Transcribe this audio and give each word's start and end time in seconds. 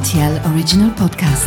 RTL 0.00 0.54
Original 0.54 0.88
Podcast. 0.92 1.46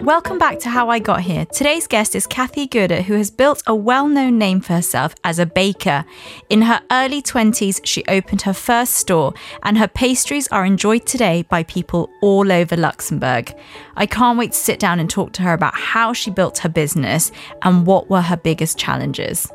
Welcome 0.00 0.38
back 0.38 0.58
to 0.58 0.68
How 0.68 0.90
I 0.90 0.98
Got 0.98 1.20
Here. 1.20 1.46
Today's 1.46 1.86
guest 1.86 2.16
is 2.16 2.26
Cathy 2.26 2.66
Goedert, 2.66 3.04
who 3.04 3.14
has 3.14 3.30
built 3.30 3.62
a 3.68 3.72
well 3.72 4.08
known 4.08 4.38
name 4.38 4.60
for 4.60 4.72
herself 4.72 5.14
as 5.22 5.38
a 5.38 5.46
baker. 5.46 6.04
In 6.50 6.62
her 6.62 6.82
early 6.90 7.22
20s, 7.22 7.80
she 7.84 8.04
opened 8.08 8.42
her 8.42 8.52
first 8.52 8.94
store, 8.94 9.32
and 9.62 9.78
her 9.78 9.86
pastries 9.86 10.48
are 10.48 10.64
enjoyed 10.64 11.06
today 11.06 11.42
by 11.42 11.62
people 11.62 12.10
all 12.22 12.50
over 12.50 12.76
Luxembourg. 12.76 13.54
I 13.94 14.06
can't 14.06 14.36
wait 14.36 14.50
to 14.50 14.58
sit 14.58 14.80
down 14.80 14.98
and 14.98 15.08
talk 15.08 15.32
to 15.34 15.42
her 15.42 15.52
about 15.52 15.76
how 15.76 16.12
she 16.12 16.32
built 16.32 16.58
her 16.58 16.68
business 16.68 17.30
and 17.62 17.86
what 17.86 18.10
were 18.10 18.22
her 18.22 18.36
biggest 18.36 18.78
challenges. 18.78 19.48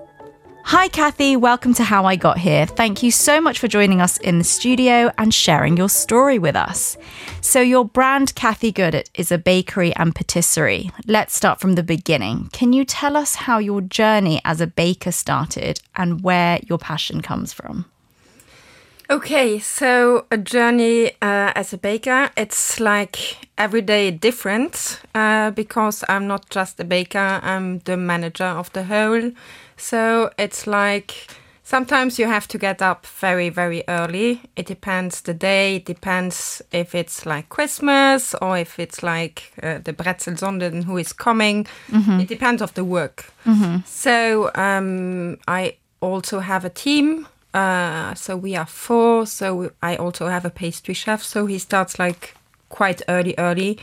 Hi, 0.64 0.88
Cathy. 0.88 1.36
Welcome 1.36 1.74
to 1.76 1.84
How 1.84 2.06
I 2.06 2.16
Got 2.16 2.38
Here. 2.38 2.68
Thank 2.68 3.02
you 3.02 3.12
so 3.12 3.42
much 3.42 3.58
for 3.58 3.68
joining 3.68 4.02
us 4.02 4.18
in 4.18 4.38
the 4.38 4.44
studio 4.44 5.12
and 5.18 5.34
sharing 5.34 5.78
your 5.78 5.90
story 5.90 6.38
with 6.38 6.56
us. 6.56 6.96
So, 7.42 7.60
your 7.60 7.86
brand, 7.86 8.36
Cathy 8.36 8.72
Goedert, 8.72 9.10
is 9.16 9.32
a 9.32 9.40
bakery 9.40 9.96
and 9.96 10.14
patisserie. 10.14 10.92
Let's 11.08 11.36
start 11.36 11.60
from 11.60 11.74
the 11.74 11.84
beginning. 11.84 12.50
Can 12.52 12.72
you 12.74 12.86
tell 12.86 13.18
us 13.18 13.36
how 13.36 13.58
your 13.58 13.82
journey 13.82 14.42
as 14.46 14.62
a 14.62 14.68
baker 14.68 15.12
started 15.12 15.82
and 15.96 16.22
where 16.22 16.60
your 16.68 16.78
passion 16.78 17.22
comes 17.22 17.52
from? 17.52 17.86
Okay, 19.12 19.58
so 19.58 20.28
a 20.30 20.38
journey 20.38 21.08
uh, 21.20 21.52
as 21.56 21.74
a 21.74 21.80
baker, 21.80 22.30
it's 22.38 22.80
like 22.80 23.50
every 23.58 23.82
day 23.82 24.12
different 24.12 25.02
uh, 25.16 25.50
because 25.50 26.04
I'm 26.08 26.28
not 26.28 26.52
just 26.52 26.80
a 26.80 26.84
baker, 26.84 27.40
I'm 27.42 27.80
the 27.86 27.98
manager 27.98 28.46
of 28.46 28.72
the 28.74 28.84
whole. 28.84 29.32
So 29.78 30.30
it's 30.38 30.68
like 30.68 31.28
sometimes 31.64 32.20
you 32.20 32.28
have 32.28 32.48
to 32.50 32.60
get 32.60 32.84
up 32.84 33.08
very, 33.08 33.50
very 33.50 33.84
early. 33.88 34.42
It 34.56 34.68
depends 34.68 35.22
the 35.22 35.34
day, 35.34 35.78
it 35.78 35.86
depends 35.86 36.62
if 36.72 36.94
it's 36.94 37.26
like 37.26 37.50
Christmas 37.50 38.36
or 38.36 38.60
if 38.60 38.78
it's 38.78 39.02
like 39.02 39.54
uh, 39.64 39.80
the 39.84 39.92
Bretzelsonndeg 39.94 40.84
who 40.84 40.98
is 40.98 41.14
coming. 41.14 41.66
It 42.22 42.28
depends 42.28 42.62
of 42.62 42.76
the 42.76 42.86
work. 42.86 43.34
So 43.88 44.52
um, 44.54 45.40
I 45.48 45.78
also 46.00 46.42
have 46.42 46.64
a 46.64 46.70
team 46.70 47.26
uh, 47.54 48.14
so 48.16 48.38
we 48.38 48.56
are 48.56 48.66
four. 48.66 49.26
So 49.26 49.72
I 49.82 49.96
also 49.96 50.28
have 50.28 50.46
a 50.46 50.50
pastry 50.50 50.94
chef. 50.94 51.24
So 51.24 51.46
he 51.46 51.58
starts 51.60 51.98
like 52.00 52.36
quite 52.70 53.02
early, 53.08 53.34
early, 53.38 53.78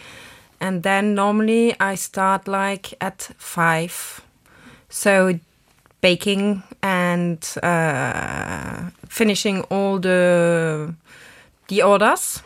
and 0.61 0.83
then 0.83 1.15
normally 1.15 1.75
I 1.81 1.97
start 1.97 2.47
like 2.49 2.95
at 3.01 3.31
five. 3.39 4.21
So 4.89 5.39
baking 6.01 6.63
and 6.83 7.39
uh, 7.63 8.91
finishing 9.09 9.63
all 9.71 9.99
the 9.99 10.95
the 11.69 11.83
orders. 11.83 12.43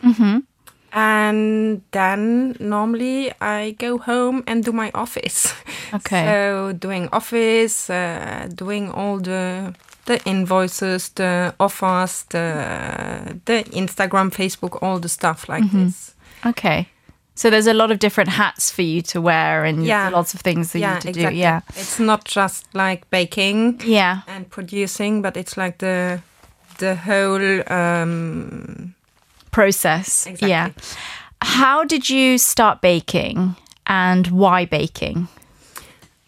And 0.93 1.81
then 1.91 2.55
normally 2.59 3.31
I 3.39 3.75
go 3.79 3.97
home 3.97 4.43
and 4.47 4.63
do 4.63 4.71
my 4.71 4.91
office. 4.93 5.53
Okay. 5.93 6.23
So 6.25 6.71
doing 6.71 7.09
office, 7.11 7.89
uh, 7.89 8.47
doing 8.55 8.89
all 8.91 9.19
the 9.19 9.73
the 10.05 10.19
invoices, 10.25 11.09
the 11.09 11.53
offers, 11.59 12.23
the 12.29 13.39
the 13.45 13.63
Instagram, 13.71 14.31
Facebook, 14.31 14.81
all 14.81 14.99
the 14.99 15.09
stuff 15.09 15.47
like 15.49 15.69
this. 15.71 16.15
Okay. 16.45 16.87
So, 17.35 17.49
there's 17.49 17.67
a 17.67 17.73
lot 17.73 17.91
of 17.91 17.97
different 17.99 18.29
hats 18.29 18.69
for 18.71 18.81
you 18.83 19.01
to 19.03 19.21
wear 19.21 19.63
and 19.65 19.85
Yeah. 19.85 20.09
lots 20.09 20.33
of 20.33 20.41
things 20.41 20.71
that 20.71 20.79
you 20.79 20.85
yeah, 20.85 20.93
need 20.95 21.01
to 21.01 21.09
exactly. 21.09 21.35
do. 21.35 21.39
Yeah. 21.41 21.61
It's 21.69 21.99
not 21.99 22.25
just 22.25 22.65
like 22.73 23.09
baking 23.09 23.81
Yeah. 23.85 24.21
and 24.27 24.49
producing, 24.49 25.21
but 25.21 25.37
it's 25.37 25.55
like 25.57 25.77
the 25.77 26.19
the 26.77 26.95
whole 26.95 27.63
um 27.73 28.95
Process. 29.51 30.25
Exactly. 30.27 30.49
Yeah. 30.49 30.69
How 31.41 31.83
did 31.85 32.09
you 32.09 32.37
start 32.37 32.81
baking 32.81 33.55
and 33.85 34.27
why 34.27 34.65
baking? 34.65 35.27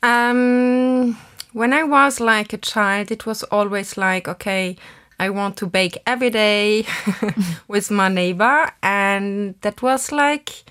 Um, 0.01 1.17
when 1.53 1.73
I 1.73 1.83
was 1.83 2.19
like 2.19 2.53
a 2.53 2.57
child, 2.57 3.11
it 3.11 3.25
was 3.25 3.43
always 3.43 3.97
like, 3.97 4.27
okay, 4.27 4.75
I 5.19 5.29
want 5.29 5.57
to 5.57 5.67
bake 5.67 5.97
every 6.05 6.29
day 6.29 6.85
with 7.67 7.91
my 7.91 8.09
neighbor. 8.09 8.71
And 8.81 9.55
that 9.61 9.81
was 9.81 10.11
like 10.11 10.63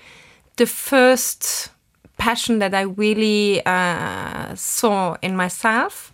the 0.57 0.65
first 0.65 1.69
passion 2.17 2.59
that 2.59 2.73
I 2.73 2.81
really 2.81 3.65
uh, 3.65 4.55
saw 4.55 5.15
in 5.21 5.35
myself. 5.35 6.11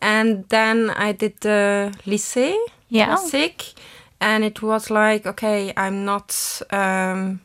And 0.00 0.48
then 0.48 0.90
I 0.90 1.12
did 1.12 1.40
the 1.40 1.92
lycée, 2.06 2.56
Yeah. 2.88 3.06
classic, 3.06 3.74
and 4.20 4.44
it 4.44 4.62
was 4.62 4.90
like, 4.90 5.26
okay, 5.26 5.72
I'm 5.76 6.04
not. 6.04 6.62
Um, 6.70 7.40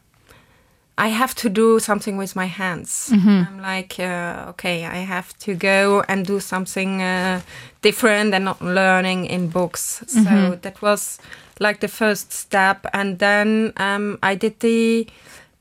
I 0.97 1.07
have 1.07 1.33
to 1.35 1.49
do 1.49 1.79
something 1.79 2.17
with 2.17 2.35
my 2.35 2.45
hands. 2.45 3.09
I'm 3.11 3.59
like, 3.61 3.99
uh, 3.99 4.45
okay, 4.49 4.85
I 4.85 4.97
have 4.97 5.35
to 5.39 5.55
go 5.55 6.03
and 6.07 6.25
do 6.25 6.39
something 6.39 7.01
uh, 7.01 7.41
different 7.81 8.33
and 8.33 8.45
not 8.45 8.61
learning 8.61 9.25
in 9.25 9.47
books. 9.49 10.03
So 10.07 10.55
that 10.61 10.81
was 10.81 11.17
like 11.59 11.79
the 11.79 11.87
first 11.87 12.31
step. 12.31 12.85
And 12.93 13.17
then 13.17 13.73
um, 13.77 14.19
I 14.21 14.35
did 14.35 14.59
the 14.59 15.07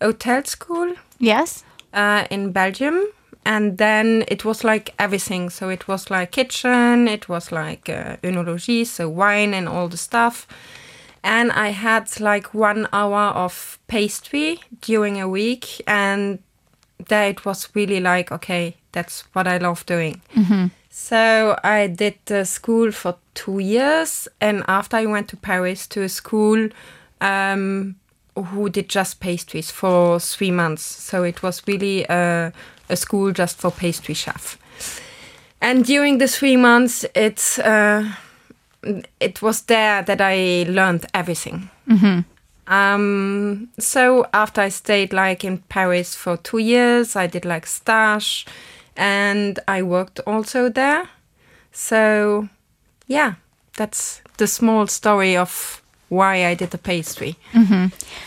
hotel 0.03 0.45
school 0.45 0.95
Yes. 1.19 1.65
uh, 1.95 2.27
in 2.31 2.53
Belgium. 2.53 3.01
And 3.45 3.79
then 3.79 4.25
it 4.29 4.45
was 4.45 4.63
like 4.65 4.93
everything. 4.99 5.51
So 5.51 5.69
it 5.71 5.89
was 5.89 6.11
like 6.11 6.31
kitchen, 6.31 7.09
it 7.09 7.29
was 7.29 7.51
like 7.51 7.89
uh, 7.89 8.17
œnologie, 8.23 8.87
so 8.87 9.09
wine 9.09 9.55
and 9.55 9.67
all 9.69 9.89
the 9.89 9.97
stuff. 9.97 10.47
And 11.25 11.53
I 11.53 11.69
had 11.69 12.21
like 12.21 12.53
one 12.55 12.89
hour 12.93 13.31
of 13.35 13.79
pastry 13.87 14.61
during 14.81 15.21
a 15.21 15.29
week. 15.29 15.81
And 15.87 16.41
there 17.09 17.29
it 17.29 17.45
was 17.45 17.69
really 17.75 18.01
like, 18.01 18.33
okay, 18.33 18.77
that's 18.93 19.25
what 19.33 19.47
I 19.47 19.59
love 19.59 19.87
doing. 19.87 20.21
So 20.91 21.57
I 21.65 21.87
did 21.87 22.15
the 22.27 22.45
school 22.45 22.93
for 22.93 23.17
two 23.35 23.61
years. 23.61 24.29
And 24.41 24.63
after 24.69 24.97
I 24.97 25.07
went 25.07 25.29
to 25.29 25.37
Paris 25.37 25.87
to 25.89 26.03
a 26.03 26.09
school, 26.09 26.69
um, 27.21 27.97
who 28.37 28.69
did 28.69 28.89
just 28.89 29.21
pastries 29.21 29.71
for 29.71 30.19
three 30.19 30.51
months. 30.51 30.83
So 30.83 31.23
it 31.23 31.43
was 31.43 31.63
really 31.67 32.05
a, 32.09 32.53
a 32.89 32.97
school 32.97 33.33
just 33.33 33.59
for 33.59 33.71
pastry 33.71 34.15
chef. 34.15 34.59
And 35.61 35.85
during 35.85 36.19
the 36.19 36.27
three 36.27 36.57
months, 36.57 37.05
it's 37.15 37.59
uh, 37.59 38.13
it 39.21 39.43
was 39.43 39.63
there 39.63 40.03
that 40.03 40.21
I 40.21 40.65
learned 40.69 41.07
everything. 41.15 41.71
Um, 42.67 43.69
so 43.79 44.27
after 44.33 44.61
I 44.63 44.69
stayed 44.71 45.13
like 45.13 45.45
in 45.45 45.59
Paris 45.69 46.15
for 46.15 46.37
two 46.37 46.59
years, 46.59 47.17
I 47.17 47.27
did 47.27 47.45
like 47.45 47.67
stash, 47.67 48.47
and 48.97 49.59
I 49.67 49.83
worked 49.83 50.21
also 50.27 50.69
there. 50.69 51.09
So 51.73 52.49
yeah, 53.07 53.35
that's 53.77 54.23
the 54.37 54.47
small 54.47 54.87
story 54.87 55.37
of 55.37 55.83
why 56.09 56.47
I 56.47 56.55
did 56.55 56.71
the 56.71 56.79
pastry. 56.79 57.37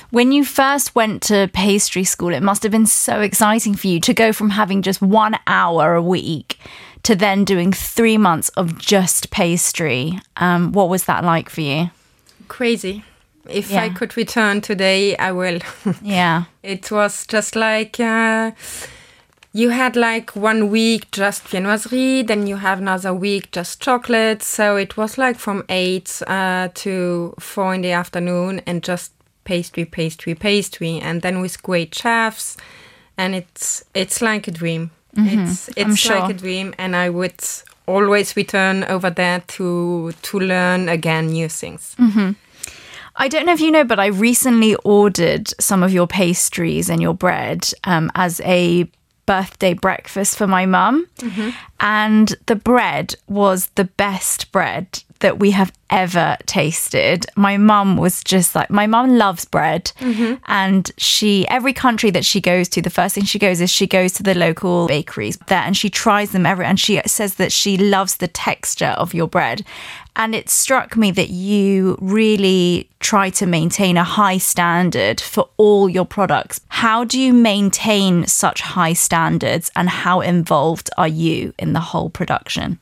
When 0.09 0.31
you 0.31 0.43
first 0.43 0.95
went 0.95 1.21
to 1.23 1.49
pastry 1.53 2.03
school, 2.03 2.33
it 2.33 2.41
must 2.41 2.63
have 2.63 2.71
been 2.71 2.87
so 2.87 3.21
exciting 3.21 3.75
for 3.75 3.87
you 3.87 3.99
to 4.01 4.13
go 4.13 4.33
from 4.33 4.49
having 4.49 4.81
just 4.81 5.01
one 5.01 5.35
hour 5.47 5.93
a 5.95 6.01
week 6.01 6.57
to 7.05 7.15
then 7.15 7.45
doing 7.45 7.71
three 7.71 8.17
months 8.17 8.49
of 8.49 8.79
just 8.79 9.29
pastry. 9.29 10.19
Um, 10.37 10.71
what 10.71 10.89
was 10.89 11.05
that 11.05 11.23
like 11.23 11.49
for 11.49 11.61
you? 11.61 11.91
Crazy. 12.47 13.03
If 13.47 13.71
I 13.71 13.89
could 13.89 14.17
return 14.17 14.61
today, 14.61 15.15
I 15.17 15.31
will. 15.31 15.59
Yeah. 16.01 16.45
It 16.63 16.89
was 16.89 17.27
just 17.27 17.55
like 17.55 17.99
uh, 17.99 18.51
you 19.53 19.69
had 19.69 19.95
like 19.95 20.35
one 20.35 20.71
week 20.71 21.11
just 21.11 21.43
viennoiserie, 21.43 22.25
then 22.25 22.47
you 22.47 22.55
have 22.55 22.79
another 22.79 23.13
week 23.13 23.51
just 23.51 23.79
chocolate. 23.79 24.41
So 24.41 24.75
it 24.75 24.97
was 24.97 25.19
like 25.19 25.37
from 25.37 25.63
eight 25.69 26.23
uh, 26.25 26.69
to 26.73 27.35
four 27.39 27.75
in 27.75 27.81
the 27.81 27.91
afternoon 27.91 28.61
and 28.65 28.81
just 28.81 29.11
pastry, 29.43 29.85
pastry, 29.85 30.33
pastry, 30.33 30.99
and 30.99 31.21
then 31.21 31.39
with 31.39 31.61
great 31.61 31.93
chefs, 31.93 32.57
and 33.15 33.35
it's 33.35 33.85
it's 33.93 34.23
like 34.23 34.47
a 34.47 34.51
dream. 34.51 34.89
Mm-hmm. 35.15 35.39
It's 35.39 35.69
it's 35.75 35.97
sure. 35.97 36.19
like 36.19 36.31
a 36.31 36.33
dream, 36.33 36.73
and 36.77 36.95
I 36.95 37.09
would 37.09 37.43
always 37.87 38.35
return 38.35 38.83
over 38.85 39.09
there 39.09 39.41
to 39.47 40.11
to 40.21 40.39
learn 40.39 40.89
again 40.89 41.27
new 41.27 41.49
things. 41.49 41.95
Mm-hmm. 41.99 42.31
I 43.17 43.27
don't 43.29 43.45
know 43.45 43.53
if 43.53 43.61
you 43.61 43.71
know, 43.71 43.85
but 43.85 43.99
I 43.99 44.07
recently 44.07 44.75
ordered 44.83 45.53
some 45.59 45.83
of 45.83 45.93
your 45.93 46.07
pastries 46.07 46.89
and 46.89 47.01
your 47.01 47.13
bread 47.13 47.71
um, 47.85 48.11
as 48.13 48.41
a 48.41 48.89
birthday 49.25 49.73
breakfast 49.73 50.37
for 50.37 50.47
my 50.47 50.65
mum. 50.65 51.07
Mm-hmm. 51.19 51.49
And 51.79 52.35
the 52.45 52.55
bread 52.55 53.15
was 53.27 53.67
the 53.75 53.85
best 53.85 54.51
bread 54.51 55.03
that 55.19 55.39
we 55.39 55.51
have 55.51 55.71
ever 55.89 56.37
tasted. 56.45 57.25
My 57.35 57.57
mum 57.57 57.97
was 57.97 58.23
just 58.23 58.55
like, 58.55 58.69
my 58.69 58.87
mum 58.87 59.17
loves 59.17 59.45
bread. 59.45 59.91
Mm-hmm. 59.99 60.35
And 60.47 60.91
she, 60.97 61.47
every 61.47 61.73
country 61.73 62.09
that 62.11 62.25
she 62.25 62.41
goes 62.41 62.67
to, 62.69 62.81
the 62.81 62.89
first 62.89 63.15
thing 63.15 63.23
she 63.23 63.39
goes 63.39 63.61
is 63.61 63.69
she 63.69 63.87
goes 63.87 64.13
to 64.13 64.23
the 64.23 64.35
local 64.35 64.87
bakeries 64.87 65.37
there 65.47 65.59
and 65.59 65.77
she 65.77 65.89
tries 65.89 66.31
them 66.31 66.45
every, 66.45 66.65
and 66.65 66.79
she 66.79 67.01
says 67.05 67.35
that 67.35 67.51
she 67.51 67.77
loves 67.77 68.17
the 68.17 68.27
texture 68.27 68.95
of 68.97 69.13
your 69.13 69.27
bread. 69.27 69.65
And 70.17 70.33
it 70.33 70.49
struck 70.49 70.95
me 70.95 71.11
that 71.11 71.29
you 71.29 71.97
really 71.99 72.89
try 72.99 73.29
to 73.31 73.45
maintain 73.45 73.97
a 73.97 74.03
high 74.03 74.37
standard 74.37 75.19
for 75.19 75.49
all 75.57 75.89
your 75.89 76.05
products. 76.05 76.61
How 76.69 77.03
do 77.03 77.19
you 77.19 77.33
maintain 77.33 78.25
such 78.25 78.61
high 78.61 78.93
standards 78.93 79.71
and 79.75 79.89
how 79.89 80.21
involved 80.21 80.89
are 80.97 81.07
you 81.07 81.53
in 81.59 81.73
the 81.73 81.81
whole 81.81 82.09
production? 82.09 82.79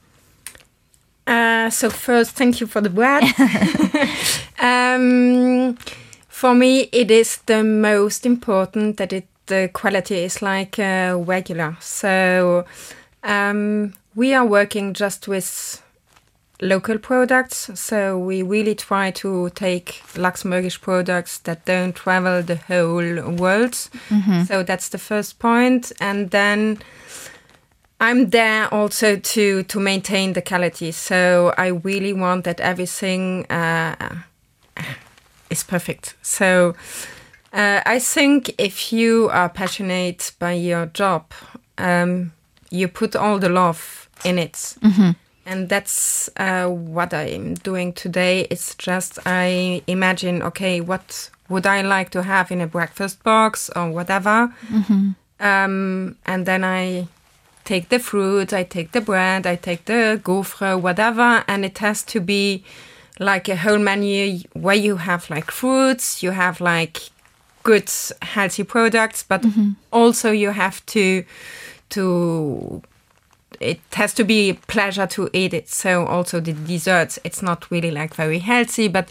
Uh, 1.25 1.69
so 1.69 1.89
first, 1.89 2.31
thank 2.31 2.59
you 2.59 2.67
for 2.67 2.81
the 2.81 2.89
bread. 2.89 3.23
um, 4.59 5.77
for 6.27 6.53
me, 6.53 6.89
it 6.91 7.09
is 7.11 7.37
the 7.45 7.63
most 7.63 8.25
important 8.25 8.97
that 8.97 9.13
it 9.13 9.27
the 9.47 9.69
quality 9.73 10.23
is 10.23 10.41
like 10.41 10.79
uh, 10.79 11.17
regular. 11.17 11.75
So 11.79 12.65
um, 13.23 13.93
we 14.15 14.33
are 14.33 14.45
working 14.45 14.93
just 14.93 15.27
with 15.27 15.81
local 16.61 16.97
products. 16.97 17.69
So 17.75 18.17
we 18.17 18.41
really 18.41 18.75
try 18.75 19.11
to 19.11 19.49
take 19.49 20.01
Luxembourgish 20.13 20.79
products 20.81 21.39
that 21.39 21.65
don't 21.65 21.93
travel 21.95 22.41
the 22.41 22.55
whole 22.55 23.31
world. 23.35 23.75
So 24.45 24.63
that's 24.63 24.89
the 24.89 24.97
first 24.97 25.39
point, 25.39 25.91
and 25.99 26.31
then. 26.31 26.79
I'm 28.03 28.29
there 28.31 28.67
also 28.73 29.15
to 29.15 29.63
to 29.63 29.79
maintain 29.79 30.33
the 30.33 30.41
quality. 30.41 30.91
So 30.91 31.53
I 31.57 31.67
really 31.67 32.11
want 32.11 32.43
that 32.43 32.59
everything 32.59 33.45
uh, 33.49 33.95
is 35.49 35.63
perfect. 35.63 36.15
So 36.21 36.75
uh, 37.53 37.79
I 37.85 37.99
think 37.99 38.53
if 38.57 38.91
you 38.91 39.29
are 39.31 39.47
passionate 39.47 40.33
by 40.37 40.51
your 40.51 40.87
job, 40.87 41.31
um, 41.77 42.33
you 42.69 42.89
put 42.89 43.15
all 43.15 43.39
the 43.39 43.49
love 43.49 44.09
in 44.25 44.37
it. 44.37 44.75
And 45.45 45.69
that's 45.69 46.29
uh, 46.37 46.67
what 46.67 47.13
I'm 47.13 47.53
doing 47.63 47.93
today. 47.93 48.47
It's 48.49 48.75
just 48.75 49.19
I 49.25 49.81
imagine, 49.87 50.41
okay, 50.43 50.81
what 50.81 51.29
would 51.49 51.65
I 51.65 51.81
like 51.81 52.09
to 52.11 52.21
have 52.23 52.51
in 52.51 52.61
a 52.61 52.67
breakfast 52.67 53.23
box 53.23 53.69
or 53.75 53.91
whatever, 53.91 54.53
um, 55.39 56.15
and 56.25 56.45
then 56.45 56.63
I 56.63 57.07
take 57.65 57.89
the 57.89 57.99
fruit, 57.99 58.53
I 58.53 58.63
take 58.63 58.91
the 58.91 59.01
bread, 59.01 59.47
I 59.47 59.55
take 59.55 59.85
the 59.85 60.19
gaufre, 60.23 60.79
whatever, 60.79 61.43
and 61.47 61.65
it 61.65 61.77
has 61.79 62.03
to 62.03 62.19
be 62.19 62.63
like 63.19 63.47
a 63.47 63.55
whole 63.55 63.79
menu 63.79 64.39
where 64.53 64.75
you 64.75 64.97
have 64.97 65.29
like 65.29 65.51
fruits, 65.51 66.23
you 66.23 66.31
have 66.31 66.59
like 66.59 67.09
good 67.63 67.89
healthy 68.21 68.63
products, 68.63 69.23
but 69.23 69.41
mm-hmm. 69.41 69.71
also 69.91 70.31
you 70.31 70.51
have 70.51 70.85
to 70.87 71.23
to 71.89 72.81
it 73.59 73.79
has 73.93 74.13
to 74.15 74.23
be 74.23 74.49
a 74.49 74.53
pleasure 74.55 75.07
to 75.07 75.29
eat 75.31 75.53
it. 75.53 75.69
So 75.69 76.05
also 76.05 76.39
the 76.39 76.53
desserts, 76.53 77.19
it's 77.23 77.41
not 77.41 77.69
really 77.71 77.91
like 77.91 78.13
very 78.13 78.39
healthy, 78.39 78.87
but 78.87 79.09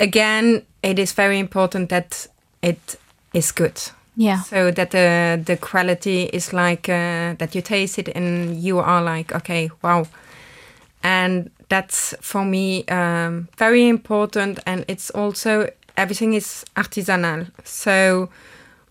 again, 0.00 0.62
it 0.82 0.98
is 0.98 1.12
very 1.12 1.38
important 1.38 1.90
that 1.90 2.26
it 2.62 2.96
is 3.34 3.52
good. 3.52 3.80
Yeah. 4.18 4.42
So 4.42 4.72
that 4.72 4.90
the 4.90 5.40
the 5.46 5.56
quality 5.56 6.22
is 6.32 6.52
like 6.52 6.88
uh, 6.88 7.34
that 7.38 7.54
you 7.54 7.62
taste 7.62 8.00
it 8.00 8.08
and 8.16 8.56
you 8.60 8.80
are 8.80 9.00
like 9.00 9.32
okay 9.32 9.70
wow, 9.80 10.06
and 11.04 11.50
that's 11.68 12.16
for 12.20 12.44
me 12.44 12.84
um, 12.88 13.48
very 13.56 13.88
important 13.88 14.58
and 14.66 14.84
it's 14.88 15.10
also 15.10 15.68
everything 15.96 16.34
is 16.34 16.64
artisanal. 16.74 17.46
So 17.62 18.28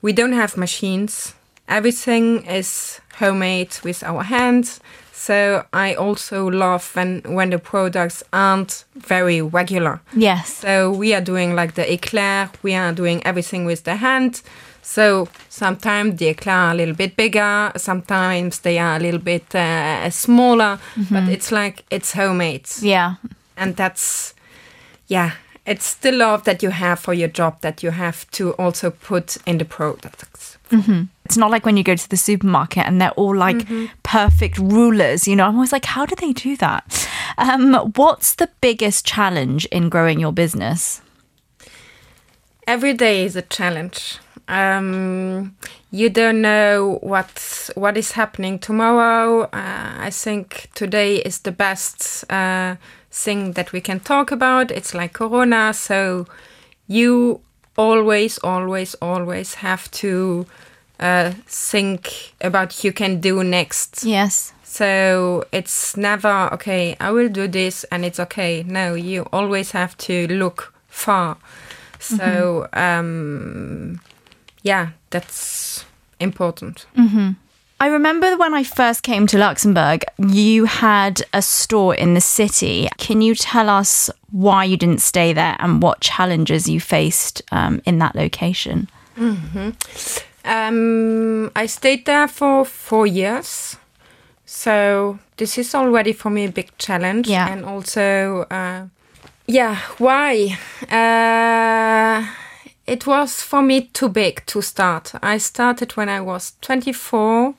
we 0.01 0.13
don't 0.13 0.33
have 0.33 0.56
machines. 0.56 1.33
Everything 1.68 2.45
is 2.45 3.01
homemade 3.19 3.77
with 3.83 4.03
our 4.03 4.23
hands. 4.23 4.80
So 5.12 5.65
I 5.73 5.95
also 5.95 6.47
love 6.50 6.95
when 6.95 7.21
when 7.25 7.50
the 7.50 7.59
products 7.59 8.23
aren't 8.31 8.85
very 8.95 9.41
regular. 9.41 10.00
Yes. 10.15 10.53
So 10.53 10.89
we 10.89 11.13
are 11.13 11.23
doing 11.25 11.53
like 11.53 11.73
the 11.73 11.91
eclair, 11.91 12.50
we 12.63 12.75
are 12.75 12.94
doing 12.94 13.21
everything 13.25 13.65
with 13.65 13.83
the 13.83 13.95
hand. 13.95 14.41
So 14.87 15.27
sometimes 15.49 16.15
the 16.15 16.27
eclair 16.27 16.55
are 16.55 16.71
a 16.71 16.73
little 16.73 16.95
bit 16.95 17.17
bigger, 17.17 17.73
sometimes 17.75 18.59
they 18.59 18.79
are 18.79 18.95
a 18.95 18.99
little 18.99 19.19
bit 19.19 19.53
uh, 19.53 20.09
smaller, 20.09 20.79
but 21.11 21.27
it's 21.27 21.51
like 21.51 21.83
it's 21.91 22.13
homemade. 22.13 22.69
Yeah. 22.79 23.15
And 23.57 23.75
that's, 23.75 24.33
yeah, 25.07 25.31
it's 25.65 25.95
the 25.95 26.13
love 26.13 26.45
that 26.45 26.63
you 26.63 26.69
have 26.69 26.99
for 26.99 27.13
your 27.13 27.27
job 27.27 27.59
that 27.61 27.83
you 27.83 27.91
have 27.91 28.31
to 28.31 28.53
also 28.53 28.91
put 28.91 29.35
in 29.45 29.57
the 29.57 29.65
products. 29.65 30.57
It's 31.25 31.37
not 31.37 31.51
like 31.51 31.65
when 31.65 31.75
you 31.75 31.83
go 31.83 31.95
to 31.95 32.09
the 32.09 32.15
supermarket 32.15 32.85
and 32.85 33.01
they're 33.01 33.11
all 33.11 33.35
like 33.35 33.67
perfect 34.03 34.57
rulers, 34.57 35.27
you 35.27 35.35
know. 35.35 35.47
I'm 35.47 35.55
always 35.55 35.73
like, 35.73 35.85
how 35.85 36.05
do 36.05 36.15
they 36.15 36.31
do 36.31 36.55
that? 36.57 37.09
Um, 37.37 37.73
what's 37.97 38.35
the 38.35 38.49
biggest 38.61 39.05
challenge 39.05 39.65
in 39.65 39.89
growing 39.89 40.21
your 40.21 40.31
business? 40.31 41.01
every 42.67 42.93
day 42.93 43.23
is 43.23 43.35
a 43.35 43.41
challenge. 43.41 44.19
Um, 44.47 45.55
you 45.91 46.09
don't 46.09 46.41
know 46.41 46.99
what 47.01 47.69
what 47.75 47.97
is 47.97 48.13
happening 48.13 48.59
tomorrow. 48.59 49.44
Uh, 49.44 49.95
I 49.99 50.09
think 50.09 50.69
today 50.73 51.17
is 51.17 51.39
the 51.39 51.51
best 51.51 52.23
uh, 52.31 52.75
thing 53.11 53.53
that 53.53 53.71
we 53.71 53.81
can 53.81 53.99
talk 53.99 54.31
about. 54.31 54.71
It's 54.71 54.94
like 54.94 55.13
Corona, 55.13 55.73
so 55.73 56.27
you 56.88 57.41
always, 57.77 58.38
always, 58.39 58.95
always 58.95 59.55
have 59.55 59.89
to 59.91 60.45
uh, 60.99 61.31
think 61.45 62.33
about 62.41 62.83
you 62.83 62.91
can 62.91 63.19
do 63.19 63.44
next. 63.44 64.03
Yes. 64.03 64.53
So 64.63 65.45
it's 65.51 65.95
never 65.95 66.49
okay. 66.53 66.95
I 66.99 67.11
will 67.11 67.29
do 67.29 67.47
this, 67.47 67.83
and 67.85 68.05
it's 68.05 68.19
okay. 68.19 68.63
No, 68.63 68.94
you 68.94 69.27
always 69.31 69.71
have 69.71 69.97
to 69.99 70.27
look 70.27 70.73
far. 70.88 71.38
So 71.99 72.67
um, 72.73 73.99
yeah, 74.67 74.89
that's 75.09 75.85
important. 76.19 76.85
I 77.79 77.87
remember 77.87 78.35
when 78.37 78.53
I 78.55 78.63
first 78.63 79.03
came 79.03 79.27
to 79.27 79.37
Luxembourg, 79.37 80.03
you 80.17 80.65
had 80.65 81.21
a 81.31 81.41
store 81.41 81.93
in 81.93 82.15
the 82.15 82.21
city. 82.21 82.89
Can 82.97 83.21
you 83.21 83.35
tell 83.35 83.69
us 83.69 84.09
why 84.31 84.63
you 84.63 84.77
didn't 84.77 85.01
stay 85.01 85.31
there 85.31 85.55
and 85.59 85.81
what 85.81 86.01
challenges 86.01 86.67
you 86.67 86.79
faced 86.79 87.43
um, 87.51 87.81
in 87.85 87.99
that 87.99 88.15
location? 88.15 88.89
Um, 90.43 91.51
I 91.55 91.67
stayed 91.67 92.05
there 92.05 92.27
for 92.27 92.65
four 92.65 93.05
years. 93.05 93.77
So 94.45 95.19
this 95.37 95.57
is 95.57 95.75
already 95.75 96.13
for 96.13 96.31
me 96.31 96.45
a 96.45 96.51
big 96.51 96.75
challenge. 96.77 97.27
Yeah. 97.27 97.47
And 97.51 97.63
also, 97.63 98.47
uh, 98.49 98.87
yeah, 99.45 99.75
why? 99.97 100.57
Uh, 100.89 102.25
it 102.87 103.06
was 103.06 103.41
for 103.41 103.61
me 103.61 103.81
too 103.81 104.09
big 104.09 104.45
to 104.47 104.61
start. 104.61 105.11
I 105.21 105.37
started 105.37 105.91
when 105.97 106.09
I 106.09 106.21
was 106.21 106.53
24. 106.61 107.53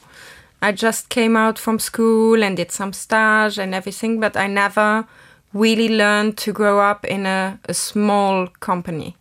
I 0.61 0.73
just 0.73 1.11
came 1.11 1.37
out 1.37 1.59
from 1.59 1.79
school 1.79 2.43
and 2.43 2.57
did 2.57 2.73
some 2.73 2.93
stage 2.93 3.59
and 3.59 3.75
everything, 3.75 4.19
but 4.19 4.37
I 4.37 4.47
never 4.47 5.07
really 5.53 5.89
learned 5.89 6.37
to 6.39 6.53
grow 6.53 6.81
up 6.81 7.05
in 7.05 7.27
a, 7.27 7.59
a 7.67 7.75
small 7.75 8.49
company. 8.61 9.17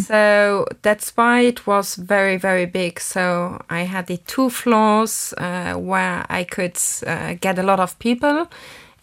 So 0.00 0.66
that's 0.82 1.16
why 1.16 1.40
it 1.40 1.66
was 1.66 1.94
very, 1.94 2.36
very 2.36 2.66
big. 2.66 2.98
So 2.98 3.62
I 3.70 3.82
had 3.82 4.06
the 4.06 4.16
two 4.16 4.50
floors 4.50 5.34
uh, 5.38 5.74
where 5.74 6.24
I 6.28 6.44
could 6.44 6.78
uh, 7.06 7.34
get 7.40 7.58
a 7.58 7.62
lot 7.62 7.78
of 7.78 7.98
people, 7.98 8.48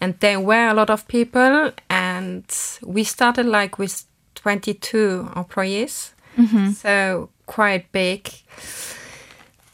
and 0.00 0.18
there 0.20 0.40
were 0.40 0.68
a 0.68 0.74
lot 0.74 0.90
of 0.90 1.06
people. 1.08 1.72
And 1.88 2.44
we 2.82 3.04
started 3.04 3.46
like 3.46 3.78
with 3.78 4.04
22 4.34 5.30
employees, 5.34 6.14
so 6.74 7.28
quite 7.46 7.90
big. 7.92 8.28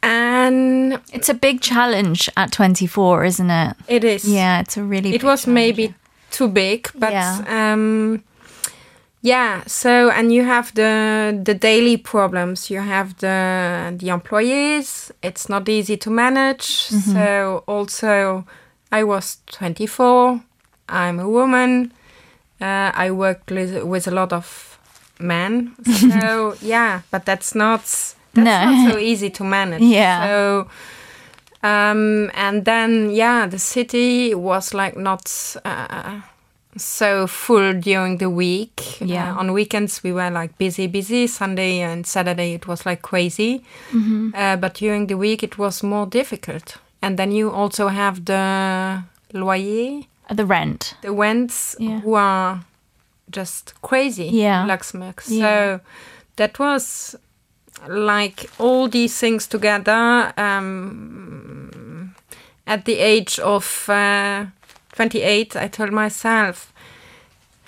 And 0.03 1.01
It's 1.13 1.29
a 1.29 1.35
big 1.35 1.61
challenge 1.61 2.29
at 2.37 2.53
24, 2.53 3.25
isn't 3.25 3.51
it? 3.51 3.77
it 3.89 4.05
is. 4.05 4.25
Yeah, 4.29 4.61
it's 4.61 4.77
a 4.77 4.83
really 4.85 5.15
it 5.15 5.25
was 5.25 5.43
challenge, 5.45 5.55
maybe 5.55 5.95
too 6.31 6.49
big 6.49 6.91
but 6.99 7.13
Yeah. 7.13 7.45
um 7.49 8.23
yeah 9.23 9.63
so 9.67 10.11
and 10.11 10.33
you 10.33 10.45
have 10.45 10.75
the 10.75 11.41
the 11.45 11.55
daily 11.55 11.97
problems 11.97 12.69
you 12.69 12.81
have 12.81 13.15
the 13.19 13.95
the 13.97 14.09
employees 14.11 15.11
it's 15.23 15.49
not 15.49 15.69
easy 15.69 15.97
to 15.97 16.11
manage 16.11 16.89
Mm-hmm. 16.91 17.13
so 17.13 17.63
also 17.67 18.45
i 18.93 19.03
was 19.05 19.39
24 19.47 20.41
i'm 20.89 21.19
a 21.21 21.29
woman 21.29 21.93
uh, 22.61 22.91
i 22.95 23.11
work 23.11 23.43
with, 23.51 23.83
with 23.85 24.07
a 24.09 24.11
lot 24.11 24.33
of 24.33 24.76
men 25.19 25.75
so 26.21 26.55
yeah 26.61 27.01
but 27.11 27.25
that's 27.25 27.55
not 27.55 27.81
that's 27.81 28.17
No. 28.35 28.43
not 28.45 28.93
so 28.93 28.99
easy 28.99 29.31
to 29.31 29.45
manage 29.45 29.83
Yeah. 29.97 30.27
so 30.27 30.69
um, 31.63 32.31
and 32.35 32.65
then 32.65 33.11
yeah, 33.11 33.47
the 33.49 33.59
city 33.59 34.35
was 34.35 34.73
like 34.75 34.97
not 34.97 35.57
uh, 35.65 36.21
so 36.77 37.27
full 37.27 37.73
during 37.73 38.19
the 38.19 38.31
week. 38.31 39.01
Yeah. 39.01 39.33
Uh, 39.35 39.41
on 39.41 39.53
weekends 39.53 40.03
we 40.05 40.13
were 40.13 40.31
like 40.31 40.57
busy, 40.59 40.87
busy. 40.87 41.27
Sunday 41.27 41.81
and 41.81 42.07
Saturday 42.07 42.53
it 42.55 42.69
was 42.69 42.87
like 42.87 43.03
crazy. 43.03 43.65
Uh, 44.35 44.57
but 44.57 44.75
during 44.75 45.09
the 45.09 45.17
week 45.17 45.43
it 45.43 45.59
was 45.59 45.83
more 45.83 46.07
difficult. 46.07 46.77
And 47.03 47.19
then 47.19 47.33
you 47.33 47.51
also 47.51 47.89
have 47.89 48.25
the 48.27 49.03
loyer, 49.33 50.03
The 50.31 50.45
rent. 50.47 50.95
the 51.03 51.11
rents 51.13 51.75
Yeah. 51.81 52.01
who 52.01 52.15
are 52.15 52.61
just 53.31 53.75
crazy 53.83 54.29
Yeah. 54.29 54.67
Yeah. 55.31 55.79
So 55.79 55.81
that 56.37 56.59
was 56.59 57.17
like 57.89 58.51
all 58.59 58.89
these 58.89 59.19
things 59.19 59.47
together. 59.47 60.33
Um, 60.37 62.15
at 62.67 62.85
the 62.85 62.99
age 62.99 63.39
of 63.39 63.89
uh, 63.89 64.47
28, 64.95 65.57
I 65.57 65.69
told 65.69 65.93
myself, 65.93 66.73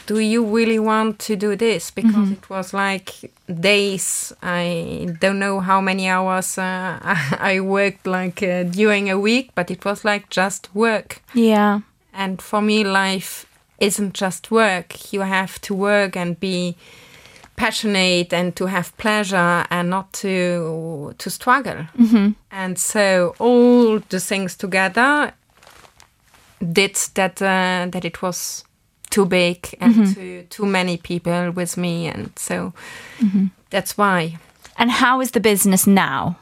do 0.06 0.18
you 0.18 0.42
really 0.44 0.78
want 0.78 1.18
to 1.18 1.36
do 1.36 1.54
this? 1.54 1.90
Because 1.90 2.30
it 2.32 2.48
was 2.48 2.72
like 2.72 3.30
days. 3.46 4.32
I 4.42 5.14
don't 5.20 5.38
know 5.38 5.60
how 5.60 5.82
many 5.82 6.08
hours 6.08 6.56
uh, 6.56 6.98
I 7.38 7.60
worked 7.60 8.06
like 8.06 8.42
uh, 8.42 8.62
during 8.62 9.10
a 9.10 9.18
week, 9.18 9.50
but 9.54 9.70
it 9.70 9.84
was 9.84 10.04
like 10.06 10.30
just 10.30 10.74
work. 10.74 11.20
Yeah. 11.34 11.80
And 12.14 12.40
for 12.40 12.62
me, 12.62 12.84
life 12.84 13.44
isn't 13.78 14.14
just 14.14 14.50
work. 14.50 15.12
You 15.12 15.22
have 15.22 15.60
to 15.62 15.74
work 15.74 16.16
and 16.16 16.38
be 16.38 16.76
passionate 17.56 18.32
and 18.32 18.54
to 18.54 18.66
have 18.66 18.96
pleasure 18.98 19.66
and 19.70 19.90
not 19.90 20.12
to 20.12 21.14
to 21.18 21.30
struggle. 21.30 21.86
Mm-hmm. 21.98 22.30
And 22.50 22.78
so 22.78 23.34
all 23.38 23.98
the 24.08 24.20
things 24.20 24.56
together 24.56 25.32
did 26.60 26.94
that 27.14 27.42
uh, 27.42 27.88
that 27.90 28.04
it 28.04 28.22
was 28.22 28.64
too 29.10 29.26
big 29.26 29.74
and 29.80 29.94
mm-hmm. 29.94 30.12
too 30.12 30.42
too 30.50 30.66
many 30.66 30.96
people 30.96 31.50
with 31.50 31.76
me, 31.76 32.06
and 32.06 32.30
so 32.36 32.72
mm-hmm. 33.18 33.46
that's 33.70 33.96
why 33.98 34.38
And 34.78 34.90
how 34.92 35.20
is 35.20 35.32
the 35.32 35.40
business 35.40 35.86
now? 35.86 36.36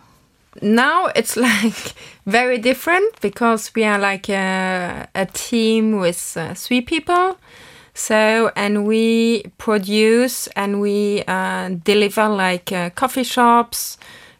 Now 0.63 1.07
it's 1.17 1.37
like 1.49 1.95
very 2.27 2.59
different 2.59 3.21
because 3.21 3.73
we 3.75 3.85
are 3.85 3.99
like 3.99 4.29
a, 4.29 5.09
a 5.15 5.27
team 5.27 5.99
with 5.99 6.37
uh, 6.37 6.55
three 6.55 6.81
people 6.81 7.39
so 7.95 8.51
and 8.57 8.87
we 8.87 9.45
produce 9.59 10.49
and 10.49 10.81
we 10.81 11.23
uh, 11.27 11.71
deliver 11.85 12.29
like 12.29 12.71
uh, 12.73 12.91
coffee 12.91 13.25
shops 13.25 13.97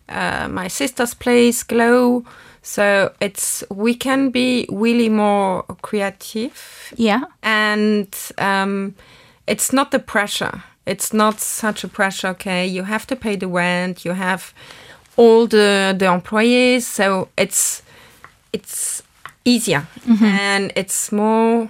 uh, 0.09 0.47
my 0.49 0.69
sister's 0.69 1.15
place 1.15 1.63
glow 1.63 2.25
so 2.63 3.13
it's 3.21 3.63
we 3.71 3.95
can 3.95 4.31
be 4.31 4.67
really 4.71 5.09
more 5.09 5.63
creative 5.83 6.93
Yeah. 6.97 7.23
and 7.43 8.09
um, 8.39 8.95
it's 9.47 9.73
not 9.73 9.93
the 9.93 10.01
pressure. 10.01 10.65
It's 10.87 11.13
not 11.13 11.39
such 11.41 11.85
a 11.85 11.89
pressure. 11.89 12.29
Okay, 12.29 12.67
you 12.67 12.83
have 12.85 13.07
to 13.07 13.17
pay 13.17 13.37
the 13.37 13.47
rent. 13.47 14.05
You 14.05 14.13
have 14.15 14.53
all 15.17 15.47
the 15.47 15.95
the 15.99 16.07
employees, 16.07 16.87
so 16.87 17.29
it's 17.37 17.83
it's 18.53 19.03
easier 19.45 19.87
mm-hmm. 20.07 20.25
and 20.25 20.73
it's 20.77 21.13
more. 21.13 21.69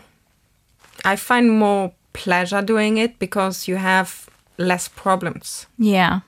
I 1.05 1.17
find 1.17 1.51
more 1.51 1.93
pleasure 2.13 2.63
doing 2.63 2.99
it 2.99 3.19
because 3.19 3.69
you 3.69 3.77
have 3.77 4.29
less 4.59 4.89
problems. 4.89 5.67
Yeah. 5.79 6.21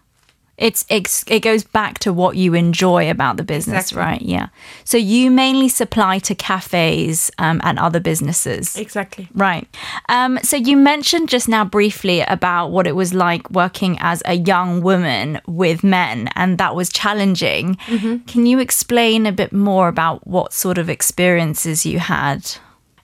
It's, 0.58 0.84
it's 0.88 1.24
it 1.28 1.40
goes 1.40 1.62
back 1.64 2.00
to 2.00 2.12
what 2.12 2.36
you 2.36 2.54
enjoy 2.54 3.08
about 3.10 3.36
the 3.36 3.44
business, 3.44 3.92
Exactly. 3.92 4.02
right? 4.02 4.22
Yeah. 4.22 4.48
So 4.84 4.96
you 4.98 5.30
mainly 5.30 5.68
supply 5.68 6.18
to 6.20 6.34
cafes 6.34 7.30
um, 7.38 7.60
and 7.62 7.78
other 7.78 8.00
businesses. 8.00 8.76
Exactly. 8.76 9.28
Right. 9.34 9.68
Um, 10.08 10.38
so 10.42 10.56
you 10.56 10.76
mentioned 10.76 11.28
just 11.28 11.48
now 11.48 11.64
briefly 11.64 12.20
about 12.22 12.68
what 12.72 12.86
it 12.88 12.96
was 12.96 13.14
like 13.14 13.48
working 13.50 13.98
as 14.00 14.20
a 14.26 14.34
young 14.34 14.82
woman 14.82 15.40
with 15.46 15.84
men, 15.84 16.28
and 16.34 16.58
that 16.58 16.74
was 16.74 16.88
challenging. 16.90 17.76
Can 18.26 18.46
you 18.46 18.58
explain 18.58 19.26
a 19.26 19.32
bit 19.32 19.52
more 19.52 19.86
about 19.88 20.26
what 20.26 20.52
sort 20.52 20.76
of 20.78 20.90
experiences 20.90 21.86
you 21.86 22.00
had? 22.00 22.50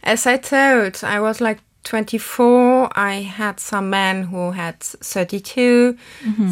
As 0.03 0.27
I 0.27 0.37
told, 0.39 1.03
I 1.05 1.21
was 1.21 1.41
like 1.41 1.61
24. 1.85 2.91
I 2.97 3.23
had 3.23 3.61
some 3.61 3.91
men 3.91 4.25
who 4.25 4.51
had 4.53 4.81
32. 4.81 5.97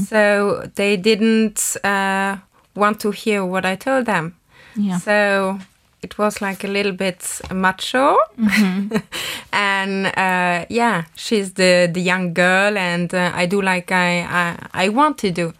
So 0.05 0.71
they 0.75 0.97
didn't 0.97 1.77
uh, 1.85 2.37
want 2.75 3.01
to 3.01 3.11
hear 3.11 3.45
what 3.45 3.65
I 3.65 3.77
told 3.77 4.07
them. 4.07 4.37
Yeah. 4.77 4.99
So 4.99 5.59
it 6.03 6.19
was 6.19 6.41
like 6.41 6.65
a 6.65 6.69
little 6.69 6.93
bit 6.93 7.41
macho. 7.51 8.17
and 9.53 10.07
uh, 10.07 10.67
yeah, 10.69 11.05
she's 11.15 11.53
the, 11.55 11.89
the 11.93 12.01
young 12.01 12.35
girl, 12.35 12.77
and 12.77 13.12
uh, 13.15 13.31
I 13.35 13.47
do 13.47 13.61
like 13.62 13.93
I, 13.93 14.21
I, 14.23 14.85
I 14.85 14.89
want 14.89 15.19
to 15.19 15.31
do. 15.31 15.53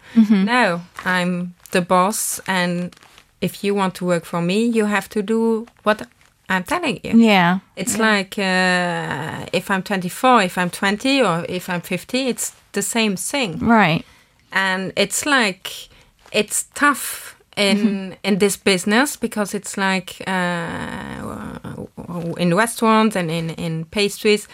No, 0.45 0.81
I'm 1.05 1.53
the 1.71 1.81
boss, 1.81 2.39
and 2.47 2.95
if 3.41 3.63
you 3.63 3.73
want 3.75 3.95
to 3.95 4.05
work 4.05 4.25
for 4.25 4.41
me, 4.41 4.65
you 4.65 4.85
have 4.85 5.09
to 5.09 5.21
do 5.21 5.65
what 5.83 6.07
I'm 6.49 6.63
telling 6.63 6.99
you. 7.03 7.17
Yeah. 7.17 7.59
It's 7.75 7.97
like 7.97 8.37
uh, 8.37 9.45
if 9.53 9.71
I'm 9.71 9.83
24, 9.83 10.43
if 10.43 10.57
I'm 10.57 10.69
20, 10.69 11.21
or 11.21 11.45
if 11.49 11.69
I'm 11.69 11.81
50, 11.81 12.27
it's 12.27 12.53
the 12.73 12.81
same 12.81 13.15
thing. 13.15 13.59
Right. 13.59 14.05
And 14.51 14.93
it's 14.95 15.25
like 15.25 15.89
it's 16.31 16.65
tough 16.75 17.37
in 17.55 18.15
in 18.23 18.39
this 18.39 18.57
business 18.57 19.15
because 19.15 19.53
it's 19.53 19.77
like 19.77 20.21
uh, 20.27 21.85
in 22.37 22.53
restaurants 22.55 23.15
and 23.15 23.31
in 23.31 23.51
in 23.51 23.85
pastries 23.85 24.47